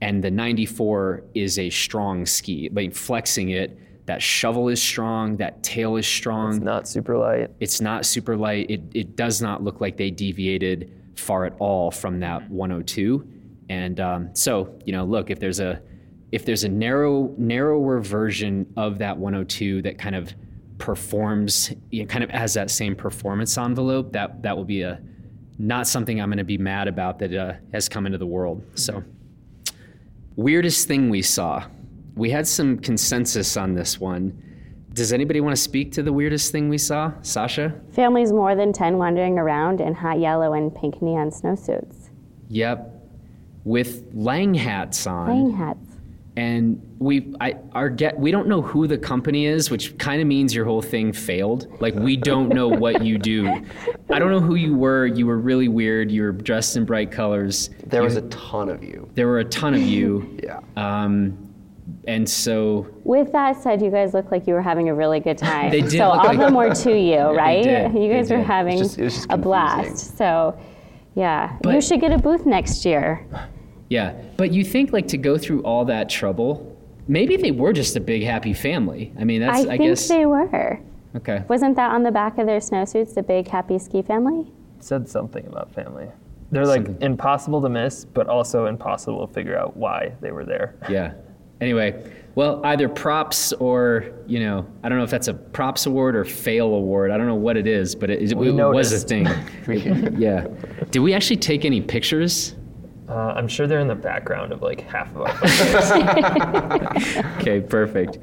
and 0.00 0.22
the 0.22 0.30
94 0.30 1.22
is 1.34 1.58
a 1.58 1.70
strong 1.70 2.26
ski. 2.26 2.68
But 2.68 2.94
flexing 2.94 3.50
it, 3.50 3.78
that 4.06 4.22
shovel 4.22 4.68
is 4.68 4.80
strong, 4.80 5.36
that 5.36 5.62
tail 5.62 5.96
is 5.96 6.06
strong. 6.06 6.56
It's 6.56 6.64
not 6.64 6.88
super 6.88 7.16
light. 7.16 7.50
It's 7.60 7.80
not 7.80 8.06
super 8.06 8.36
light. 8.36 8.70
It, 8.70 8.82
it 8.94 9.16
does 9.16 9.42
not 9.42 9.62
look 9.62 9.80
like 9.80 9.96
they 9.96 10.10
deviated 10.10 10.92
far 11.16 11.44
at 11.44 11.54
all 11.58 11.90
from 11.90 12.20
that 12.20 12.48
102. 12.48 13.26
And 13.68 13.98
um, 13.98 14.30
so, 14.34 14.78
you 14.84 14.92
know, 14.92 15.04
look, 15.04 15.30
if 15.30 15.40
there's 15.40 15.58
a 15.58 15.82
if 16.32 16.44
there's 16.44 16.64
a 16.64 16.68
narrow 16.68 17.34
narrower 17.38 18.00
version 18.00 18.72
of 18.76 18.98
that 18.98 19.16
102 19.16 19.82
that 19.82 19.98
kind 19.98 20.14
of 20.14 20.32
performs, 20.78 21.72
you 21.90 22.02
know, 22.02 22.06
kind 22.06 22.24
of 22.24 22.30
has 22.30 22.54
that 22.54 22.70
same 22.70 22.94
performance 22.94 23.56
envelope, 23.56 24.12
that 24.12 24.42
that 24.42 24.56
will 24.56 24.64
be 24.64 24.82
a 24.82 25.00
not 25.58 25.86
something 25.86 26.20
I'm 26.20 26.28
going 26.28 26.38
to 26.38 26.44
be 26.44 26.58
mad 26.58 26.88
about 26.88 27.18
that 27.20 27.34
uh, 27.34 27.54
has 27.72 27.88
come 27.88 28.06
into 28.06 28.18
the 28.18 28.26
world. 28.26 28.62
So, 28.74 29.02
weirdest 30.36 30.86
thing 30.86 31.08
we 31.08 31.22
saw. 31.22 31.64
We 32.14 32.30
had 32.30 32.46
some 32.46 32.78
consensus 32.78 33.56
on 33.56 33.74
this 33.74 33.98
one. 33.98 34.42
Does 34.92 35.12
anybody 35.12 35.40
want 35.40 35.54
to 35.54 35.60
speak 35.60 35.92
to 35.92 36.02
the 36.02 36.12
weirdest 36.12 36.52
thing 36.52 36.68
we 36.68 36.78
saw? 36.78 37.12
Sasha? 37.20 37.78
Families 37.92 38.32
more 38.32 38.54
than 38.54 38.72
10 38.72 38.96
wandering 38.96 39.38
around 39.38 39.80
in 39.80 39.94
hot 39.94 40.18
yellow 40.18 40.54
and 40.54 40.74
pink 40.74 41.02
neon 41.02 41.30
snowsuits. 41.30 42.08
Yep. 42.48 42.92
With 43.64 44.06
Lang 44.14 44.54
hats 44.54 45.06
on. 45.06 45.26
Playing 45.26 45.56
hats. 45.56 45.85
And 46.36 46.78
we 46.98 47.34
I 47.40 47.54
our 47.72 47.88
get 47.88 48.18
we 48.18 48.30
don't 48.30 48.46
know 48.46 48.60
who 48.60 48.86
the 48.86 48.98
company 48.98 49.46
is, 49.46 49.70
which 49.70 49.96
kind 49.96 50.20
of 50.20 50.26
means 50.28 50.54
your 50.54 50.66
whole 50.66 50.82
thing 50.82 51.12
failed. 51.12 51.66
Like 51.80 51.94
we 51.94 52.14
don't 52.16 52.50
know 52.50 52.68
what 52.68 53.02
you 53.02 53.16
do. 53.16 53.48
I 54.10 54.18
don't 54.18 54.30
know 54.30 54.40
who 54.40 54.54
you 54.56 54.74
were. 54.76 55.06
You 55.06 55.26
were 55.26 55.38
really 55.38 55.68
weird. 55.68 56.10
You 56.10 56.22
were 56.24 56.32
dressed 56.32 56.76
in 56.76 56.84
bright 56.84 57.10
colors. 57.10 57.70
There 57.86 58.02
was 58.02 58.16
a 58.16 58.22
ton 58.28 58.68
of 58.68 58.84
you. 58.84 59.08
There 59.14 59.26
were 59.28 59.38
a 59.38 59.44
ton 59.44 59.72
of 59.74 59.80
you. 59.82 60.38
Yeah. 60.46 60.60
Um, 60.76 61.42
and 62.06 62.28
so 62.28 62.86
With 63.04 63.32
that 63.32 63.60
said, 63.62 63.80
you 63.80 63.90
guys 63.90 64.12
look 64.12 64.30
like 64.30 64.46
you 64.46 64.54
were 64.54 64.62
having 64.62 64.88
a 64.90 64.94
really 64.94 65.20
good 65.20 65.38
time. 65.38 65.70
They 65.70 65.80
did 65.80 65.92
so 65.92 66.08
look 66.10 66.18
all 66.18 66.24
like- 66.26 66.38
the 66.38 66.50
more 66.50 66.74
to 66.74 66.98
you, 66.98 67.18
right? 67.36 67.62
did. 67.64 67.94
You 67.94 68.12
guys 68.12 68.28
They 68.28 68.36
were 68.36 68.42
having 68.42 68.78
just- 68.78 68.98
it 68.98 69.04
was 69.04 69.14
just 69.14 69.26
a 69.30 69.36
blast. 69.38 70.16
So, 70.18 70.56
yeah, 71.14 71.56
you 71.64 71.80
should 71.80 72.00
get 72.00 72.12
a 72.12 72.18
booth 72.18 72.44
next 72.44 72.84
year. 72.84 73.26
Yeah, 73.88 74.12
but 74.36 74.52
you 74.52 74.64
think 74.64 74.92
like 74.92 75.08
to 75.08 75.16
go 75.18 75.38
through 75.38 75.62
all 75.62 75.84
that 75.86 76.08
trouble? 76.08 76.76
Maybe 77.08 77.36
they 77.36 77.52
were 77.52 77.72
just 77.72 77.94
a 77.96 78.00
big 78.00 78.22
happy 78.24 78.52
family. 78.52 79.12
I 79.18 79.24
mean, 79.24 79.40
that's 79.40 79.58
I 79.58 79.62
I, 79.62 79.76
think 79.78 79.82
guess 79.82 80.08
they 80.08 80.26
were. 80.26 80.80
okay. 81.16 81.44
Wasn't 81.48 81.76
that 81.76 81.92
on 81.92 82.02
the 82.02 82.10
back 82.10 82.38
of 82.38 82.46
their 82.46 82.58
snowsuits, 82.58 83.14
the 83.14 83.22
big 83.22 83.48
happy 83.48 83.78
ski 83.78 84.02
family? 84.02 84.50
said 84.80 85.08
something 85.08 85.46
about 85.46 85.72
family. 85.72 86.06
They're 86.52 86.66
like 86.66 86.86
impossible 87.00 87.60
to 87.62 87.68
miss, 87.68 88.04
but 88.04 88.28
also 88.28 88.66
impossible 88.66 89.26
to 89.26 89.32
figure 89.32 89.56
out 89.58 89.76
why 89.76 90.12
they 90.20 90.30
were 90.32 90.44
there. 90.44 90.74
Yeah. 90.88 91.14
Anyway, 91.58 92.12
well, 92.34 92.60
either 92.66 92.86
props 92.86 93.54
or 93.54 94.04
you 94.26 94.40
know, 94.40 94.66
I 94.82 94.88
don't 94.90 94.98
know 94.98 95.04
if 95.04 95.10
that's 95.10 95.28
a 95.28 95.32
props 95.34 95.86
award 95.86 96.14
or 96.14 96.24
fail 96.24 96.74
award. 96.74 97.10
I 97.10 97.16
don't 97.16 97.26
know 97.26 97.34
what 97.34 97.56
it 97.56 97.66
is, 97.66 97.94
but 97.94 98.10
it, 98.10 98.20
it, 98.20 98.32
it 98.32 98.36
was 98.36 98.92
a 98.92 98.98
thing. 98.98 99.26
It- 99.66 100.18
yeah. 100.18 100.46
Did 100.90 100.98
we 101.00 101.14
actually 101.14 101.38
take 101.38 101.64
any 101.64 101.80
pictures? 101.80 102.54
Uh, 103.08 103.34
I'm 103.36 103.46
sure 103.46 103.66
they're 103.66 103.80
in 103.80 103.88
the 103.88 103.94
background 103.94 104.52
of 104.52 104.62
like 104.62 104.80
half 104.80 105.14
of 105.14 105.22
our. 105.22 105.36
Okay, 107.40 107.60
perfect. 107.60 108.18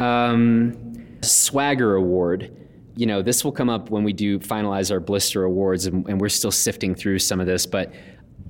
Um, 0.00 1.18
swagger 1.22 1.94
award. 1.94 2.54
You 2.96 3.06
know, 3.06 3.22
this 3.22 3.44
will 3.44 3.52
come 3.52 3.70
up 3.70 3.90
when 3.90 4.04
we 4.04 4.12
do 4.12 4.38
finalize 4.40 4.90
our 4.90 5.00
blister 5.00 5.44
awards, 5.44 5.86
and, 5.86 6.06
and 6.08 6.20
we're 6.20 6.28
still 6.28 6.50
sifting 6.50 6.94
through 6.94 7.20
some 7.20 7.40
of 7.40 7.46
this. 7.46 7.64
But 7.64 7.92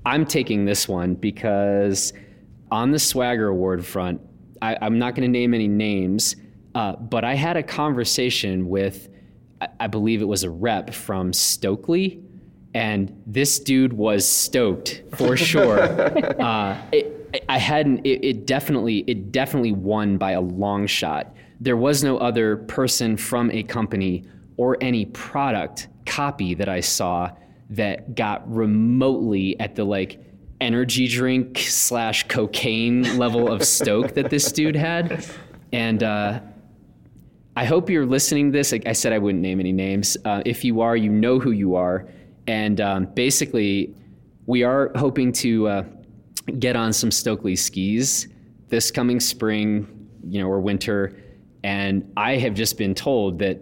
I'm 0.04 0.24
taking 0.24 0.64
this 0.64 0.88
one 0.88 1.14
because 1.14 2.12
on 2.70 2.90
the 2.90 2.98
swagger 2.98 3.48
award 3.48 3.84
front, 3.84 4.20
I, 4.60 4.76
I'm 4.80 4.98
not 4.98 5.14
going 5.14 5.30
to 5.30 5.38
name 5.38 5.54
any 5.54 5.68
names, 5.68 6.34
uh, 6.74 6.96
but 6.96 7.24
I 7.24 7.34
had 7.34 7.56
a 7.56 7.62
conversation 7.62 8.68
with, 8.68 9.08
I, 9.60 9.68
I 9.80 9.86
believe 9.86 10.22
it 10.22 10.28
was 10.28 10.42
a 10.42 10.50
rep 10.50 10.92
from 10.92 11.32
Stöckli, 11.32 12.22
and 12.74 13.22
this 13.26 13.58
dude 13.58 13.92
was 13.92 14.26
stoked 14.26 15.02
for 15.14 15.36
sure. 15.36 15.82
uh, 16.40 16.80
it, 16.92 17.42
I 17.48 17.58
hadn't. 17.58 18.06
It, 18.06 18.24
it 18.24 18.46
definitely, 18.46 19.04
it 19.06 19.32
definitely 19.32 19.72
won 19.72 20.18
by 20.18 20.32
a 20.32 20.40
long 20.40 20.86
shot. 20.86 21.34
There 21.60 21.76
was 21.76 22.04
no 22.04 22.18
other 22.18 22.56
person 22.56 23.16
from 23.16 23.50
a 23.50 23.62
company 23.62 24.24
or 24.56 24.76
any 24.80 25.06
product 25.06 25.88
copy 26.06 26.54
that 26.54 26.68
I 26.68 26.80
saw 26.80 27.30
that 27.70 28.14
got 28.14 28.50
remotely 28.50 29.58
at 29.60 29.74
the 29.74 29.84
like 29.84 30.20
energy 30.60 31.06
drink 31.06 31.58
slash 31.58 32.26
cocaine 32.28 33.18
level 33.18 33.50
of 33.50 33.62
stoke 33.64 34.14
that 34.14 34.30
this 34.30 34.52
dude 34.52 34.76
had, 34.76 35.24
and. 35.72 36.02
Uh, 36.02 36.40
I 37.56 37.64
hope 37.64 37.90
you're 37.90 38.06
listening 38.06 38.52
to 38.52 38.56
this. 38.56 38.70
Like 38.70 38.86
I 38.86 38.92
said, 38.92 39.12
I 39.12 39.18
wouldn't 39.18 39.42
name 39.42 39.58
any 39.58 39.72
names. 39.72 40.16
Uh, 40.24 40.42
if 40.46 40.64
you 40.64 40.80
are, 40.80 40.96
you 40.96 41.10
know 41.10 41.40
who 41.40 41.50
you 41.50 41.74
are. 41.74 42.06
And 42.48 42.80
um, 42.80 43.04
basically, 43.04 43.94
we 44.46 44.64
are 44.64 44.90
hoping 44.96 45.32
to 45.32 45.68
uh, 45.68 45.82
get 46.58 46.74
on 46.74 46.92
some 46.92 47.10
Stöckli 47.10 47.56
skis 47.56 48.26
this 48.68 48.90
coming 48.90 49.20
spring, 49.20 50.08
you 50.26 50.40
know, 50.40 50.48
or 50.48 50.60
winter. 50.60 51.16
And 51.62 52.10
I 52.16 52.36
have 52.36 52.54
just 52.54 52.78
been 52.78 52.94
told 52.94 53.38
that 53.40 53.60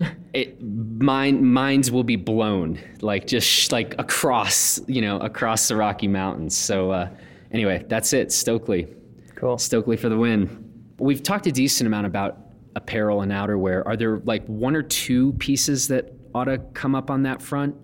it 0.34 0.60
mine 0.62 1.44
minds 1.44 1.90
will 1.90 2.04
be 2.04 2.16
blown, 2.16 2.80
like 3.00 3.26
just 3.26 3.46
sh- 3.46 3.70
like 3.70 3.94
across, 3.98 4.80
you 4.88 5.02
know, 5.02 5.18
across 5.18 5.68
the 5.68 5.76
Rocky 5.76 6.08
Mountains. 6.08 6.56
So 6.56 6.90
uh, 6.90 7.10
anyway, 7.52 7.84
that's 7.88 8.12
it, 8.12 8.28
Stöckli. 8.28 8.92
cool. 9.36 9.56
Stöckli 9.56 9.98
for 9.98 10.08
the 10.08 10.16
win. 10.16 10.66
We've 10.98 11.22
talked 11.22 11.46
a 11.46 11.52
decent 11.52 11.86
amount 11.86 12.06
about 12.06 12.38
apparel 12.76 13.22
and 13.22 13.32
outerwear. 13.32 13.84
Are 13.86 13.96
there 13.96 14.18
like 14.20 14.44
one 14.46 14.74
or 14.74 14.82
two 14.82 15.32
pieces 15.34 15.88
that 15.88 16.12
ought 16.34 16.44
to 16.44 16.58
come 16.74 16.94
up 16.94 17.10
on 17.10 17.22
that 17.22 17.40
front? 17.40 17.76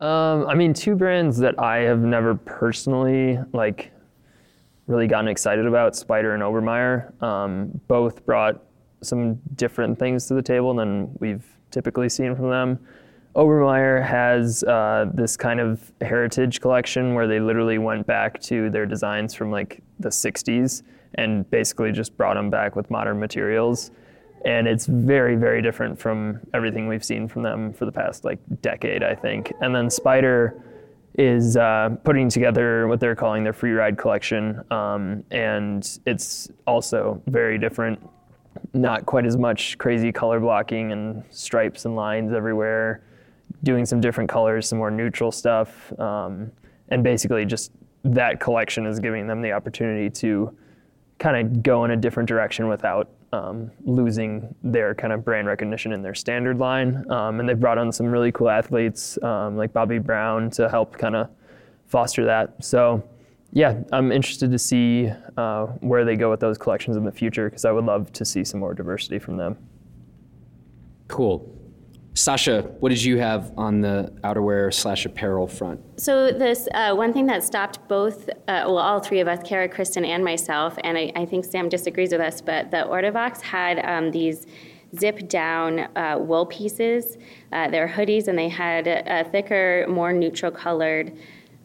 Um, 0.00 0.46
I 0.46 0.54
mean, 0.54 0.74
two 0.74 0.94
brands 0.94 1.38
that 1.38 1.58
I 1.58 1.78
have 1.78 2.00
never 2.00 2.34
personally 2.34 3.38
like 3.52 3.92
really 4.86 5.06
gotten 5.06 5.28
excited 5.28 5.66
about, 5.66 5.94
Spyder 5.94 6.34
and 6.34 6.42
Obermeyer. 6.42 7.22
Um, 7.22 7.80
both 7.88 8.24
brought 8.26 8.62
some 9.02 9.36
different 9.54 9.98
things 9.98 10.26
to 10.26 10.34
the 10.34 10.42
table 10.42 10.74
than 10.74 11.16
we've 11.18 11.44
typically 11.70 12.08
seen 12.08 12.36
from 12.36 12.50
them. 12.50 12.78
Obermeyer 13.34 14.06
has 14.06 14.64
uh, 14.64 15.10
this 15.12 15.36
kind 15.36 15.60
of 15.60 15.92
heritage 16.00 16.60
collection 16.60 17.14
where 17.14 17.26
they 17.26 17.40
literally 17.40 17.78
went 17.78 18.06
back 18.06 18.40
to 18.42 18.70
their 18.70 18.86
designs 18.86 19.34
from 19.34 19.50
like 19.50 19.82
the 19.98 20.08
60s 20.08 20.82
and 21.14 21.48
basically 21.50 21.92
just 21.92 22.16
brought 22.16 22.34
them 22.34 22.50
back 22.50 22.76
with 22.76 22.90
modern 22.90 23.18
materials 23.18 23.90
and 24.46 24.66
it's 24.66 24.86
very 24.86 25.36
very 25.36 25.60
different 25.60 25.98
from 25.98 26.40
everything 26.54 26.86
we've 26.86 27.04
seen 27.04 27.28
from 27.28 27.42
them 27.42 27.72
for 27.72 27.84
the 27.84 27.92
past 27.92 28.24
like 28.24 28.38
decade 28.62 29.02
i 29.02 29.14
think. 29.14 29.52
And 29.60 29.74
then 29.74 29.88
Spyder 29.88 30.62
is 31.18 31.56
uh, 31.56 31.96
putting 32.04 32.28
together 32.28 32.86
what 32.88 33.00
they're 33.00 33.16
calling 33.16 33.42
their 33.42 33.52
free 33.52 33.72
ride 33.72 33.96
collection. 33.96 34.62
Um, 34.70 35.24
and 35.30 35.98
it's 36.06 36.50
also 36.66 37.22
very 37.26 37.58
different. 37.58 37.98
Not 38.74 39.06
quite 39.06 39.24
as 39.24 39.36
much 39.36 39.78
crazy 39.78 40.12
color 40.12 40.40
blocking 40.40 40.92
and 40.92 41.24
stripes 41.30 41.86
and 41.86 41.96
lines 41.96 42.32
everywhere. 42.32 43.02
Doing 43.62 43.86
some 43.86 44.00
different 44.00 44.28
colors 44.28 44.68
some 44.68 44.78
more 44.78 44.90
neutral 44.90 45.32
stuff. 45.32 45.98
Um, 45.98 46.52
and 46.88 47.02
basically 47.02 47.46
just 47.46 47.72
that 48.04 48.38
collection 48.38 48.86
is 48.86 49.00
giving 49.00 49.26
them 49.26 49.40
the 49.40 49.52
opportunity 49.52 50.10
to 50.10 50.56
kind 51.18 51.36
of 51.36 51.62
go 51.62 51.84
in 51.84 51.92
a 51.92 51.96
different 51.96 52.28
direction 52.28 52.68
without 52.68 53.08
um, 53.36 53.70
losing 53.84 54.54
their 54.62 54.94
kind 54.94 55.12
of 55.12 55.24
brand 55.24 55.46
recognition 55.46 55.92
in 55.92 56.02
their 56.02 56.14
standard 56.14 56.58
line. 56.58 57.10
Um, 57.10 57.40
and 57.40 57.48
they've 57.48 57.58
brought 57.58 57.78
on 57.78 57.92
some 57.92 58.06
really 58.06 58.32
cool 58.32 58.48
athletes 58.48 59.22
um, 59.22 59.56
like 59.56 59.72
Bobby 59.72 59.98
Brown 59.98 60.50
to 60.52 60.68
help 60.68 60.96
kind 60.96 61.16
of 61.16 61.28
foster 61.86 62.24
that. 62.24 62.64
So 62.64 63.02
yeah, 63.52 63.82
I'm 63.92 64.12
interested 64.12 64.50
to 64.50 64.58
see 64.58 65.10
uh, 65.36 65.66
where 65.80 66.04
they 66.04 66.16
go 66.16 66.30
with 66.30 66.40
those 66.40 66.58
collections 66.58 66.96
in 66.96 67.04
the 67.04 67.12
future 67.12 67.48
because 67.48 67.64
I 67.64 67.72
would 67.72 67.84
love 67.84 68.12
to 68.14 68.24
see 68.24 68.44
some 68.44 68.60
more 68.60 68.74
diversity 68.74 69.18
from 69.18 69.36
them. 69.36 69.56
Cool. 71.08 71.52
Sasha, 72.16 72.62
what 72.80 72.88
did 72.88 73.04
you 73.04 73.18
have 73.18 73.52
on 73.58 73.82
the 73.82 74.10
outerwear 74.24 74.72
slash 74.72 75.04
apparel 75.04 75.46
front? 75.46 75.78
So 76.00 76.32
this 76.32 76.66
uh, 76.72 76.94
one 76.94 77.12
thing 77.12 77.26
that 77.26 77.44
stopped 77.44 77.86
both, 77.88 78.30
uh, 78.30 78.64
well, 78.64 78.78
all 78.78 79.00
three 79.00 79.20
of 79.20 79.28
us, 79.28 79.40
Kara, 79.44 79.68
Kristen, 79.68 80.02
and 80.02 80.24
myself, 80.24 80.78
and 80.82 80.96
I, 80.96 81.12
I 81.14 81.26
think 81.26 81.44
Sam 81.44 81.68
disagrees 81.68 82.12
with 82.12 82.22
us, 82.22 82.40
but 82.40 82.70
the 82.70 82.78
Ortovox 82.78 83.42
had 83.42 83.84
um, 83.84 84.12
these 84.12 84.46
zip 84.98 85.28
down 85.28 85.80
uh, 85.94 86.16
wool 86.18 86.46
pieces. 86.46 87.18
Uh, 87.52 87.68
they're 87.68 87.88
hoodies, 87.88 88.28
and 88.28 88.38
they 88.38 88.48
had 88.48 88.86
a 88.86 89.24
thicker, 89.30 89.84
more 89.86 90.14
neutral 90.14 90.50
colored 90.50 91.12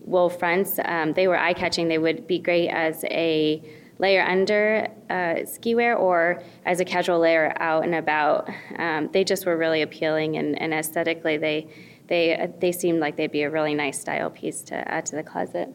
wool 0.01 0.29
fronts. 0.29 0.79
Um, 0.83 1.13
they 1.13 1.29
were 1.29 1.37
eye 1.37 1.53
catching. 1.53 1.87
They 1.87 1.97
would 1.97 2.27
be 2.27 2.39
great 2.39 2.67
as 2.67 3.05
a 3.05 3.63
layer 4.01 4.23
under 4.23 4.87
uh, 5.09 5.45
ski 5.45 5.75
wear 5.75 5.95
or 5.95 6.41
as 6.65 6.79
a 6.79 6.85
casual 6.85 7.19
layer 7.19 7.53
out 7.57 7.83
and 7.83 7.95
about. 7.95 8.49
Um, 8.77 9.09
they 9.13 9.23
just 9.23 9.45
were 9.45 9.55
really 9.55 9.83
appealing 9.83 10.37
and, 10.37 10.59
and 10.59 10.73
aesthetically 10.73 11.37
they 11.37 11.67
they 12.07 12.35
uh, 12.35 12.47
they 12.59 12.71
seemed 12.71 12.99
like 12.99 13.15
they'd 13.15 13.31
be 13.31 13.43
a 13.43 13.49
really 13.49 13.75
nice 13.75 14.01
style 14.01 14.31
piece 14.31 14.63
to 14.63 14.75
add 14.91 15.05
to 15.05 15.15
the 15.15 15.23
closet. 15.23 15.69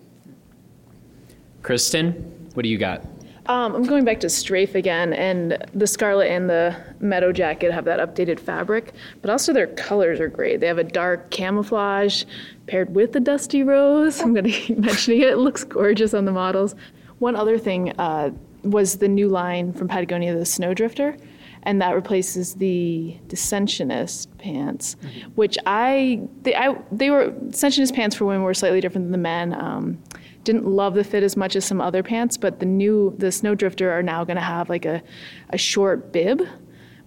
Kristen, 1.62 2.12
what 2.55 2.65
do 2.65 2.69
you 2.69 2.79
got? 2.79 3.03
Um, 3.47 3.77
I'm 3.77 3.85
going 3.85 4.05
back 4.05 4.19
to 4.21 4.29
Strafe 4.29 4.75
again, 4.75 5.12
and 5.12 5.65
the 5.73 5.87
scarlet 5.87 6.27
and 6.27 6.51
the 6.51 6.77
meadow 6.99 7.31
jacket 7.31 7.71
have 7.71 7.85
that 7.85 8.01
updated 8.01 8.41
fabric, 8.41 8.93
but 9.23 9.31
also 9.31 9.53
their 9.53 9.69
colors 9.69 10.19
are 10.19 10.29
great. 10.29 10.59
They 10.59 10.67
have 10.67 10.79
a 10.79 10.85
dark 10.85 11.31
camouflage 11.31 12.25
paired 12.67 12.93
with 12.93 13.12
the 13.12 13.21
dusty 13.21 13.62
rose. 13.62 14.21
I'm 14.21 14.35
going 14.35 14.45
to 14.51 14.51
keep 14.51 14.79
mentioning 14.79 15.21
it. 15.21 15.31
It 15.31 15.39
looks 15.39 15.62
gorgeous 15.62 16.12
on 16.12 16.25
the 16.25 16.33
models. 16.33 16.75
One 17.18 17.37
other 17.37 17.59
thing 17.59 17.92
uh, 17.98 18.31
was 18.62 18.98
the 18.98 19.09
new 19.09 19.29
line 19.29 19.72
from 19.72 19.88
Patagonia, 19.88 20.35
the 20.35 20.44
Snowdrifter, 20.44 21.18
and 21.62 21.81
that 21.81 21.94
replaces 21.94 22.55
the 22.55 23.16
Descensionist 23.26 24.29
pants, 24.38 24.96
mm-hmm. 24.96 25.31
which 25.33 25.57
I 25.66 26.20
they, 26.42 26.55
I 26.55 26.76
they 26.92 27.11
were 27.11 27.31
Descensionist 27.31 27.94
pants 27.94 28.16
for 28.16 28.24
women 28.24 28.42
were 28.42 28.55
slightly 28.55 28.81
different 28.81 29.07
than 29.07 29.12
the 29.12 29.18
men. 29.18 29.55
Um, 29.55 30.02
didn't 30.44 30.64
love 30.64 30.94
the 30.94 31.02
fit 31.02 31.24
as 31.24 31.37
much 31.37 31.57
as 31.57 31.64
some 31.64 31.81
other 31.81 32.02
pants, 32.02 32.37
but 32.37 32.61
the 32.61 32.66
new 32.66 33.14
the 33.18 33.33
Snowdrifter 33.33 33.90
are 33.90 34.02
now 34.02 34.24
going 34.24 34.37
to 34.37 34.42
have 34.42 34.68
like 34.68 34.85
a 34.85 35.02
a 35.50 35.59
short 35.59 36.12
bib, 36.12 36.42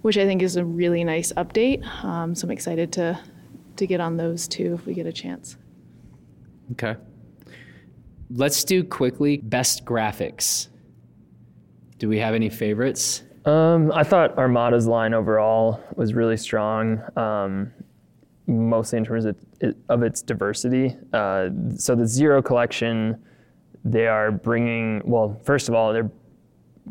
which 0.02 0.18
I 0.18 0.26
think 0.26 0.42
is 0.42 0.56
a 0.56 0.64
really 0.64 1.04
nice 1.04 1.32
update. 1.32 1.84
Um, 2.04 2.34
so 2.34 2.46
I'm 2.46 2.50
excited 2.50 2.92
to 2.92 3.18
to 3.76 3.86
get 3.86 4.00
on 4.00 4.16
those 4.16 4.46
too 4.46 4.74
if 4.74 4.86
we 4.86 4.94
get 4.94 5.06
a 5.06 5.12
chance. 5.12 5.56
Okay. 6.72 6.96
Let's 8.32 8.62
do 8.62 8.84
quickly 8.84 9.38
best 9.38 9.84
graphics. 9.84 10.68
Do 11.98 12.08
we 12.08 12.18
have 12.18 12.34
any 12.34 12.48
favorites? 12.48 13.24
Um, 13.44 13.90
I 13.92 14.04
thought 14.04 14.38
Armada's 14.38 14.86
line 14.86 15.14
overall 15.14 15.82
was 15.96 16.14
really 16.14 16.36
strong, 16.36 17.02
um, 17.16 17.72
mostly 18.46 18.98
in 18.98 19.04
terms 19.04 19.24
of, 19.24 19.36
of 19.88 20.02
its 20.02 20.22
diversity. 20.22 20.96
Uh, 21.12 21.48
so 21.76 21.96
the 21.96 22.06
Zero 22.06 22.40
collection, 22.40 23.20
they 23.84 24.06
are 24.06 24.30
bringing, 24.30 25.02
well, 25.04 25.40
first 25.44 25.68
of 25.68 25.74
all, 25.74 25.92
they're 25.92 26.10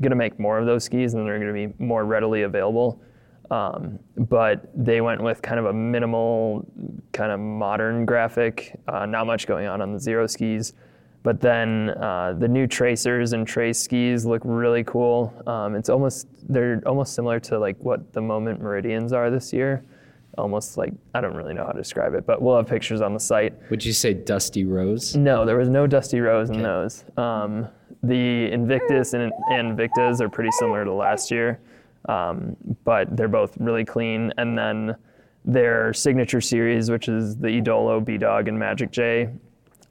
going 0.02 0.10
to 0.12 0.16
make 0.16 0.40
more 0.40 0.60
of 0.60 0.66
those 0.66 0.84
skis 0.84 1.14
and 1.14 1.26
they're 1.26 1.40
going 1.40 1.54
to 1.54 1.68
be 1.68 1.84
more 1.84 2.04
readily 2.04 2.42
available. 2.42 3.02
Um, 3.50 3.98
but 4.18 4.70
they 4.76 5.02
went 5.02 5.22
with 5.24 5.42
kind 5.42 5.60
of 5.60 5.66
a 5.66 5.74
minimal, 5.74 6.70
kind 7.14 7.32
of 7.32 7.40
modern 7.40 8.06
graphic, 8.06 8.80
uh, 8.88 9.06
not 9.06 9.26
much 9.26 9.48
going 9.48 9.68
on 9.68 9.82
on 9.82 9.94
the 9.94 10.00
Zero 10.00 10.28
skis. 10.28 10.74
But 11.22 11.42
then 11.42 11.90
uh, 11.90 12.36
the 12.38 12.48
new 12.48 12.66
tracers 12.66 13.34
and 13.34 13.46
trace 13.46 13.82
skis 13.82 14.26
look 14.26 14.42
really 14.46 14.84
cool. 14.84 15.34
Um, 15.46 15.76
it's 15.76 15.90
almost 15.90 16.28
they're 16.48 16.82
almost 16.86 17.14
similar 17.14 17.40
to 17.42 17.60
like 17.60 17.78
what 17.80 18.14
the 18.14 18.22
Moment 18.22 18.62
Meridians 18.62 19.12
are 19.12 19.30
this 19.30 19.52
year. 19.52 19.84
Almost 20.38 20.78
like 20.78 20.94
I 21.14 21.20
don't 21.20 21.36
really 21.36 21.54
know 21.54 21.66
how 21.66 21.74
to 21.74 21.78
describe 21.78 22.14
it, 22.14 22.26
but 22.26 22.42
we'll 22.42 22.56
have 22.56 22.68
pictures 22.68 23.02
on 23.02 23.14
the 23.14 23.20
site. 23.20 23.54
Would 23.70 23.84
you 23.84 23.92
say 23.92 24.14
Dusty 24.14 24.64
Rose? 24.64 25.16
No, 25.16 25.46
there 25.46 25.58
was 25.58 25.68
no 25.68 25.88
Dusty 25.88 26.22
Rose 26.22 26.50
in 26.50 26.62
those. 26.62 27.04
Um, 27.18 27.68
the 28.04 28.50
Invictus 28.52 29.14
and, 29.14 29.34
and 29.52 29.78
Victas 29.78 30.22
are 30.22 30.30
pretty 30.30 30.52
similar 30.52 30.86
to 30.86 30.94
last 30.94 31.32
year, 31.32 31.60
um, 32.08 32.56
but 32.86 33.18
they're 33.18 33.28
both 33.28 33.58
really 33.60 33.84
clean. 33.84 34.32
And 34.38 34.58
then 34.58 34.96
their 35.44 35.94
signature 35.94 36.40
series, 36.40 36.90
which 36.90 37.10
is 37.10 37.36
the 37.36 37.58
Edollo, 37.58 38.00
B 38.00 38.18
Dog, 38.18 38.48
and 38.48 38.58
Magic 38.58 38.92
J, 38.92 39.30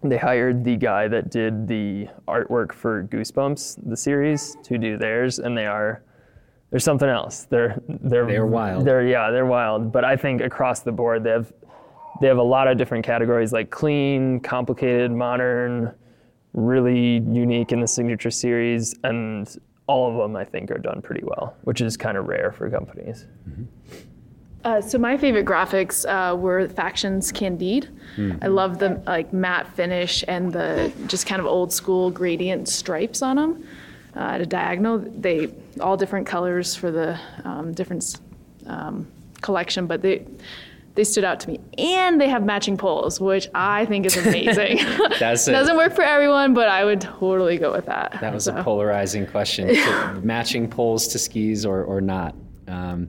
they 0.02 0.16
hired 0.16 0.64
the 0.64 0.76
guy 0.76 1.08
that 1.08 1.30
did 1.30 1.66
the 1.66 2.08
artwork 2.28 2.72
for 2.72 3.04
Goosebumps, 3.04 3.88
the 3.88 3.96
series, 3.96 4.56
to 4.62 4.78
do 4.78 4.96
theirs, 4.96 5.38
and 5.38 5.56
they 5.56 5.66
are 5.66 6.02
there's 6.70 6.84
something 6.84 7.08
else. 7.08 7.44
They're 7.44 7.80
they're 7.88 8.26
they're 8.26 8.46
wild. 8.46 8.84
They're 8.84 9.06
yeah, 9.06 9.30
they're 9.30 9.46
wild. 9.46 9.90
But 9.90 10.04
I 10.04 10.16
think 10.16 10.40
across 10.40 10.80
the 10.80 10.92
board 10.92 11.24
they 11.24 11.30
have 11.30 11.52
they 12.20 12.26
have 12.26 12.38
a 12.38 12.42
lot 12.42 12.68
of 12.68 12.76
different 12.76 13.04
categories 13.04 13.52
like 13.52 13.70
clean, 13.70 14.40
complicated, 14.40 15.10
modern, 15.10 15.94
really 16.52 17.18
unique 17.18 17.72
in 17.72 17.80
the 17.80 17.88
signature 17.88 18.30
series, 18.30 18.94
and 19.04 19.56
all 19.86 20.10
of 20.10 20.16
them 20.16 20.36
I 20.36 20.44
think 20.44 20.70
are 20.70 20.78
done 20.78 21.00
pretty 21.02 21.24
well, 21.24 21.56
which 21.62 21.80
is 21.80 21.96
kind 21.96 22.16
of 22.16 22.26
rare 22.26 22.52
for 22.52 22.68
companies. 22.70 23.26
Mm-hmm. 23.48 23.64
Uh, 24.68 24.82
so 24.82 24.98
my 24.98 25.16
favorite 25.16 25.46
graphics 25.46 26.04
uh, 26.04 26.36
were 26.36 26.68
Faction's 26.68 27.32
Candide. 27.32 27.88
Mm. 28.16 28.38
I 28.42 28.48
love 28.48 28.78
the 28.78 29.00
like 29.06 29.32
matte 29.32 29.66
finish 29.74 30.22
and 30.28 30.52
the 30.52 30.92
just 31.06 31.26
kind 31.26 31.40
of 31.40 31.46
old 31.46 31.72
school 31.72 32.10
gradient 32.10 32.68
stripes 32.68 33.22
on 33.22 33.36
them 33.36 33.66
uh, 34.14 34.34
at 34.34 34.42
a 34.42 34.46
diagonal. 34.46 34.98
They 34.98 35.54
all 35.80 35.96
different 35.96 36.26
colors 36.26 36.74
for 36.74 36.90
the 36.90 37.18
um, 37.44 37.72
different 37.72 38.20
um, 38.66 39.06
collection, 39.40 39.86
but 39.86 40.02
they 40.02 40.26
they 40.96 41.04
stood 41.04 41.24
out 41.24 41.40
to 41.40 41.48
me. 41.48 41.60
And 41.78 42.20
they 42.20 42.28
have 42.28 42.44
matching 42.44 42.76
poles, 42.76 43.18
which 43.22 43.48
I 43.54 43.86
think 43.86 44.04
is 44.04 44.18
amazing. 44.18 44.80
That's 45.18 45.48
it. 45.48 45.52
Doesn't 45.52 45.78
work 45.78 45.94
for 45.94 46.02
everyone, 46.02 46.52
but 46.52 46.68
I 46.68 46.84
would 46.84 47.00
totally 47.00 47.56
go 47.56 47.72
with 47.72 47.86
that. 47.86 48.18
That 48.20 48.34
was 48.34 48.44
so. 48.44 48.54
a 48.54 48.62
polarizing 48.62 49.26
question: 49.26 49.68
matching 50.22 50.68
poles 50.68 51.08
to 51.08 51.18
skis 51.18 51.64
or 51.64 51.84
or 51.84 52.02
not. 52.02 52.34
Um, 52.66 53.08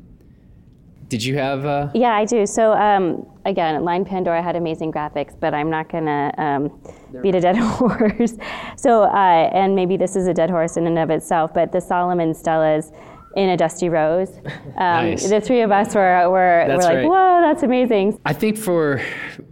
did 1.09 1.23
you 1.23 1.35
have? 1.37 1.65
Uh... 1.65 1.89
Yeah, 1.93 2.13
I 2.13 2.23
do. 2.23 2.45
So 2.45 2.73
um, 2.73 3.25
again, 3.45 3.83
Line 3.83 4.05
Pandora 4.05 4.41
had 4.41 4.55
amazing 4.55 4.91
graphics, 4.91 5.37
but 5.37 5.53
I'm 5.53 5.69
not 5.69 5.91
gonna 5.91 6.31
um, 6.37 7.21
beat 7.21 7.35
a 7.35 7.41
dead 7.41 7.55
horse. 7.57 8.35
so 8.77 9.03
uh, 9.03 9.49
and 9.51 9.75
maybe 9.75 9.97
this 9.97 10.15
is 10.15 10.27
a 10.27 10.33
dead 10.33 10.49
horse 10.49 10.77
in 10.77 10.87
and 10.87 10.97
of 10.97 11.09
itself, 11.09 11.53
but 11.53 11.71
the 11.71 11.81
Salomon 11.81 12.33
Stellas 12.33 12.95
in 13.35 13.49
a 13.49 13.57
dusty 13.57 13.89
rose. 13.89 14.39
Um, 14.79 15.09
nice. 15.09 15.29
The 15.29 15.41
three 15.41 15.59
of 15.61 15.71
us 15.71 15.93
were 15.93 16.29
were, 16.29 16.65
were 16.69 16.77
like, 16.77 16.95
right. 16.95 17.05
whoa, 17.05 17.41
that's 17.41 17.63
amazing. 17.63 18.17
I 18.25 18.31
think 18.31 18.57
for 18.57 19.01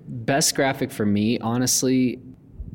best 0.08 0.56
graphic 0.56 0.90
for 0.90 1.06
me, 1.06 1.38
honestly, 1.40 2.22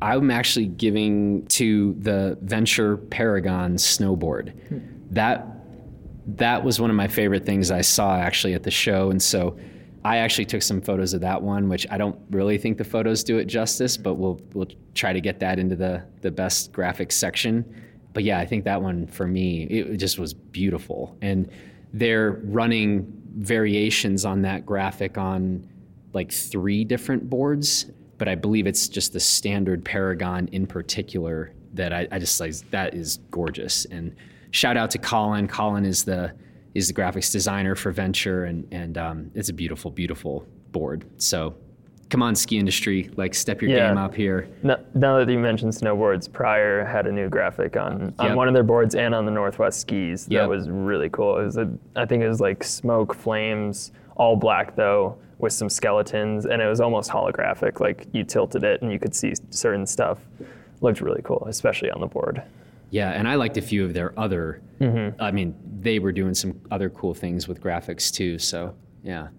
I'm 0.03 0.29
actually 0.29 0.67
giving 0.67 1.47
to 1.47 1.95
the 1.97 2.37
Venture 2.41 2.97
Paragon 2.97 3.77
snowboard. 3.77 4.53
Hmm. 4.67 4.79
That 5.09 5.47
that 6.25 6.63
was 6.63 6.79
one 6.79 6.89
of 6.89 6.95
my 6.95 7.07
favorite 7.07 7.45
things 7.45 7.71
I 7.71 7.81
saw 7.81 8.17
actually 8.17 8.53
at 8.53 8.63
the 8.63 8.71
show. 8.71 9.11
And 9.11 9.21
so 9.21 9.57
I 10.05 10.17
actually 10.17 10.45
took 10.45 10.61
some 10.61 10.81
photos 10.81 11.13
of 11.13 11.21
that 11.21 11.41
one, 11.41 11.69
which 11.69 11.87
I 11.89 11.97
don't 11.97 12.19
really 12.29 12.57
think 12.57 12.77
the 12.77 12.83
photos 12.83 13.23
do 13.23 13.37
it 13.37 13.45
justice, 13.45 13.95
but 13.95 14.15
we'll 14.15 14.41
we'll 14.53 14.67
try 14.95 15.13
to 15.13 15.21
get 15.21 15.39
that 15.39 15.59
into 15.59 15.75
the 15.75 16.03
the 16.21 16.31
best 16.31 16.73
graphics 16.73 17.13
section. 17.13 17.63
But 18.13 18.23
yeah, 18.23 18.39
I 18.39 18.45
think 18.45 18.65
that 18.65 18.81
one 18.81 19.07
for 19.07 19.27
me 19.27 19.63
it 19.63 19.97
just 19.97 20.19
was 20.19 20.33
beautiful, 20.33 21.17
and 21.21 21.49
they're 21.93 22.41
running 22.43 23.21
variations 23.37 24.25
on 24.25 24.41
that 24.43 24.65
graphic 24.65 25.17
on 25.17 25.67
like 26.13 26.31
three 26.31 26.83
different 26.83 27.29
boards, 27.29 27.85
but 28.17 28.27
I 28.27 28.35
believe 28.35 28.67
it's 28.67 28.87
just 28.87 29.13
the 29.13 29.19
standard 29.19 29.83
Paragon 29.83 30.47
in 30.51 30.67
particular 30.67 31.53
that 31.73 31.91
I, 31.91 32.07
I 32.11 32.19
just 32.19 32.39
like 32.39 32.53
that 32.69 32.93
is 32.93 33.17
gorgeous 33.31 33.85
and 33.85 34.15
shout 34.53 34.77
out 34.77 34.89
to 34.91 34.97
Colin. 34.97 35.47
Colin 35.47 35.83
is 35.83 36.05
the 36.05 36.31
is 36.73 36.87
the 36.87 36.93
graphics 36.93 37.31
designer 37.31 37.75
for 37.75 37.91
Venture, 37.91 38.45
and 38.45 38.65
and 38.71 38.97
um, 38.97 39.31
it's 39.35 39.49
a 39.49 39.53
beautiful, 39.53 39.91
beautiful 39.91 40.47
board. 40.71 41.05
So 41.17 41.55
come 42.09 42.21
on, 42.21 42.35
ski 42.35 42.59
industry, 42.59 43.09
like 43.15 43.33
step 43.33 43.61
your 43.61 43.71
yeah. 43.71 43.87
game 43.87 43.97
up 43.97 44.13
here. 44.13 44.47
Now, 44.61 44.77
now, 44.93 45.17
that 45.17 45.31
you 45.31 45.39
mentioned 45.39 45.73
snowboards, 45.73 46.31
Prior 46.31 46.85
had 46.85 47.07
a 47.07 47.11
new 47.11 47.27
graphic 47.27 47.75
on, 47.75 48.13
on 48.19 48.27
yep. 48.27 48.35
one 48.35 48.47
of 48.47 48.53
their 48.53 48.63
boards 48.63 48.93
and 48.93 49.15
on 49.15 49.25
the 49.25 49.31
Northwest 49.31 49.81
skis. 49.81 50.25
That 50.25 50.33
yep. 50.33 50.49
was 50.49 50.69
really 50.69 51.09
cool. 51.09 51.39
It 51.39 51.45
was 51.45 51.57
a, 51.57 51.71
I 51.95 52.05
think 52.05 52.23
it 52.23 52.29
was 52.29 52.39
like 52.39 52.63
smoke, 52.63 53.15
flames, 53.15 53.91
all 54.15 54.35
black 54.35 54.75
though, 54.75 55.17
with 55.39 55.53
some 55.53 55.69
skeletons, 55.69 56.45
and 56.45 56.61
it 56.61 56.67
was 56.67 56.79
almost 56.79 57.09
holographic. 57.09 57.79
Like 57.79 58.05
you 58.13 58.23
tilted 58.23 58.63
it 58.63 58.83
and 58.83 58.91
you 58.91 58.99
could 58.99 59.15
see 59.15 59.33
certain 59.49 59.87
stuff. 59.87 60.19
Looked 60.81 61.01
really 61.01 61.21
cool, 61.23 61.43
especially 61.47 61.89
on 61.89 61.99
the 61.99 62.07
board. 62.07 62.43
Yeah, 62.93 63.09
and 63.09 63.27
I 63.27 63.35
liked 63.35 63.57
a 63.57 63.61
few 63.61 63.83
of 63.83 63.93
their 63.95 64.17
other. 64.19 64.61
Mm-hmm. 64.79 65.19
I 65.19 65.31
mean, 65.31 65.55
they 65.79 65.97
were 65.97 66.11
doing 66.11 66.35
some 66.35 66.61
other 66.69 66.89
cool 66.91 67.15
things 67.15 67.47
with 67.47 67.59
graphics 67.59 68.13
too. 68.13 68.37
So 68.37 68.75
yeah, 69.03 69.29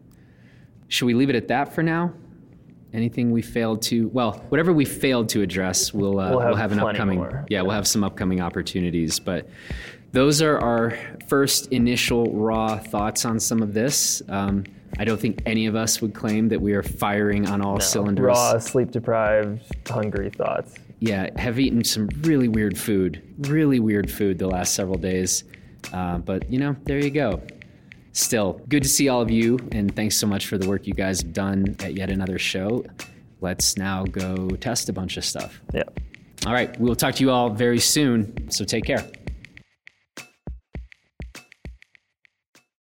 should 0.88 1.06
we 1.06 1.14
leave 1.14 1.30
it 1.30 1.36
at 1.36 1.46
that 1.48 1.72
for 1.72 1.82
now? 1.82 2.12
anything 2.92 3.32
we 3.32 3.42
failed 3.42 3.82
to 3.82 4.06
well 4.10 4.34
whatever 4.50 4.72
we 4.72 4.84
failed 4.84 5.28
to 5.28 5.42
address 5.42 5.92
we'll 5.92 6.20
uh, 6.20 6.30
We'll 6.30 6.38
have 6.38 6.56
have 6.58 6.70
an 6.70 6.78
upcoming 6.78 7.18
more. 7.18 7.44
yeah 7.48 7.60
we'll 7.60 7.72
have 7.72 7.88
some 7.88 8.04
upcoming 8.04 8.40
opportunities 8.40 9.18
but 9.18 9.48
those 10.12 10.40
are 10.40 10.60
our 10.60 10.96
first 11.26 11.72
initial 11.72 12.30
raw 12.32 12.78
thoughts 12.78 13.24
on 13.24 13.40
some 13.40 13.62
of 13.62 13.74
this 13.74 14.22
um, 14.28 14.62
i 15.00 15.04
don't 15.04 15.20
think 15.20 15.42
any 15.44 15.66
of 15.66 15.74
us 15.74 16.00
would 16.00 16.14
claim 16.14 16.48
that 16.50 16.60
we 16.60 16.72
are 16.72 16.84
firing 16.84 17.48
on 17.48 17.60
all 17.60 17.80
cylinders 17.80 18.26
Raw, 18.26 18.58
sleep 18.60 18.92
deprived, 18.92 19.60
hungry 19.88 20.30
thoughts. 20.30 20.74
Yeah 21.04 21.28
have 21.40 21.58
eaten 21.58 21.84
some 21.84 22.08
really 22.22 22.48
weird 22.48 22.76
food 22.76 23.22
really 23.48 23.80
weird 23.80 24.10
food 24.10 24.38
the 24.38 24.46
last 24.46 24.74
several 24.74 24.98
days 24.98 25.44
uh, 25.92 26.18
but 26.18 26.50
you 26.50 26.58
know 26.58 26.74
there 26.84 26.98
you 26.98 27.10
go 27.10 27.40
Still, 28.14 28.60
good 28.68 28.84
to 28.84 28.88
see 28.88 29.08
all 29.08 29.20
of 29.20 29.28
you, 29.28 29.58
and 29.72 29.94
thanks 29.94 30.16
so 30.16 30.24
much 30.24 30.46
for 30.46 30.56
the 30.56 30.68
work 30.68 30.86
you 30.86 30.94
guys 30.94 31.20
have 31.20 31.32
done 31.32 31.74
at 31.80 31.94
yet 31.94 32.10
another 32.10 32.38
show. 32.38 32.84
Let's 33.40 33.76
now 33.76 34.04
go 34.04 34.50
test 34.50 34.88
a 34.88 34.92
bunch 34.92 35.16
of 35.16 35.24
stuff. 35.24 35.60
Yeah. 35.74 35.82
All 36.46 36.52
right, 36.52 36.78
we'll 36.78 36.94
talk 36.94 37.16
to 37.16 37.24
you 37.24 37.32
all 37.32 37.50
very 37.50 37.80
soon, 37.80 38.52
so 38.52 38.64
take 38.64 38.84
care. 38.84 39.04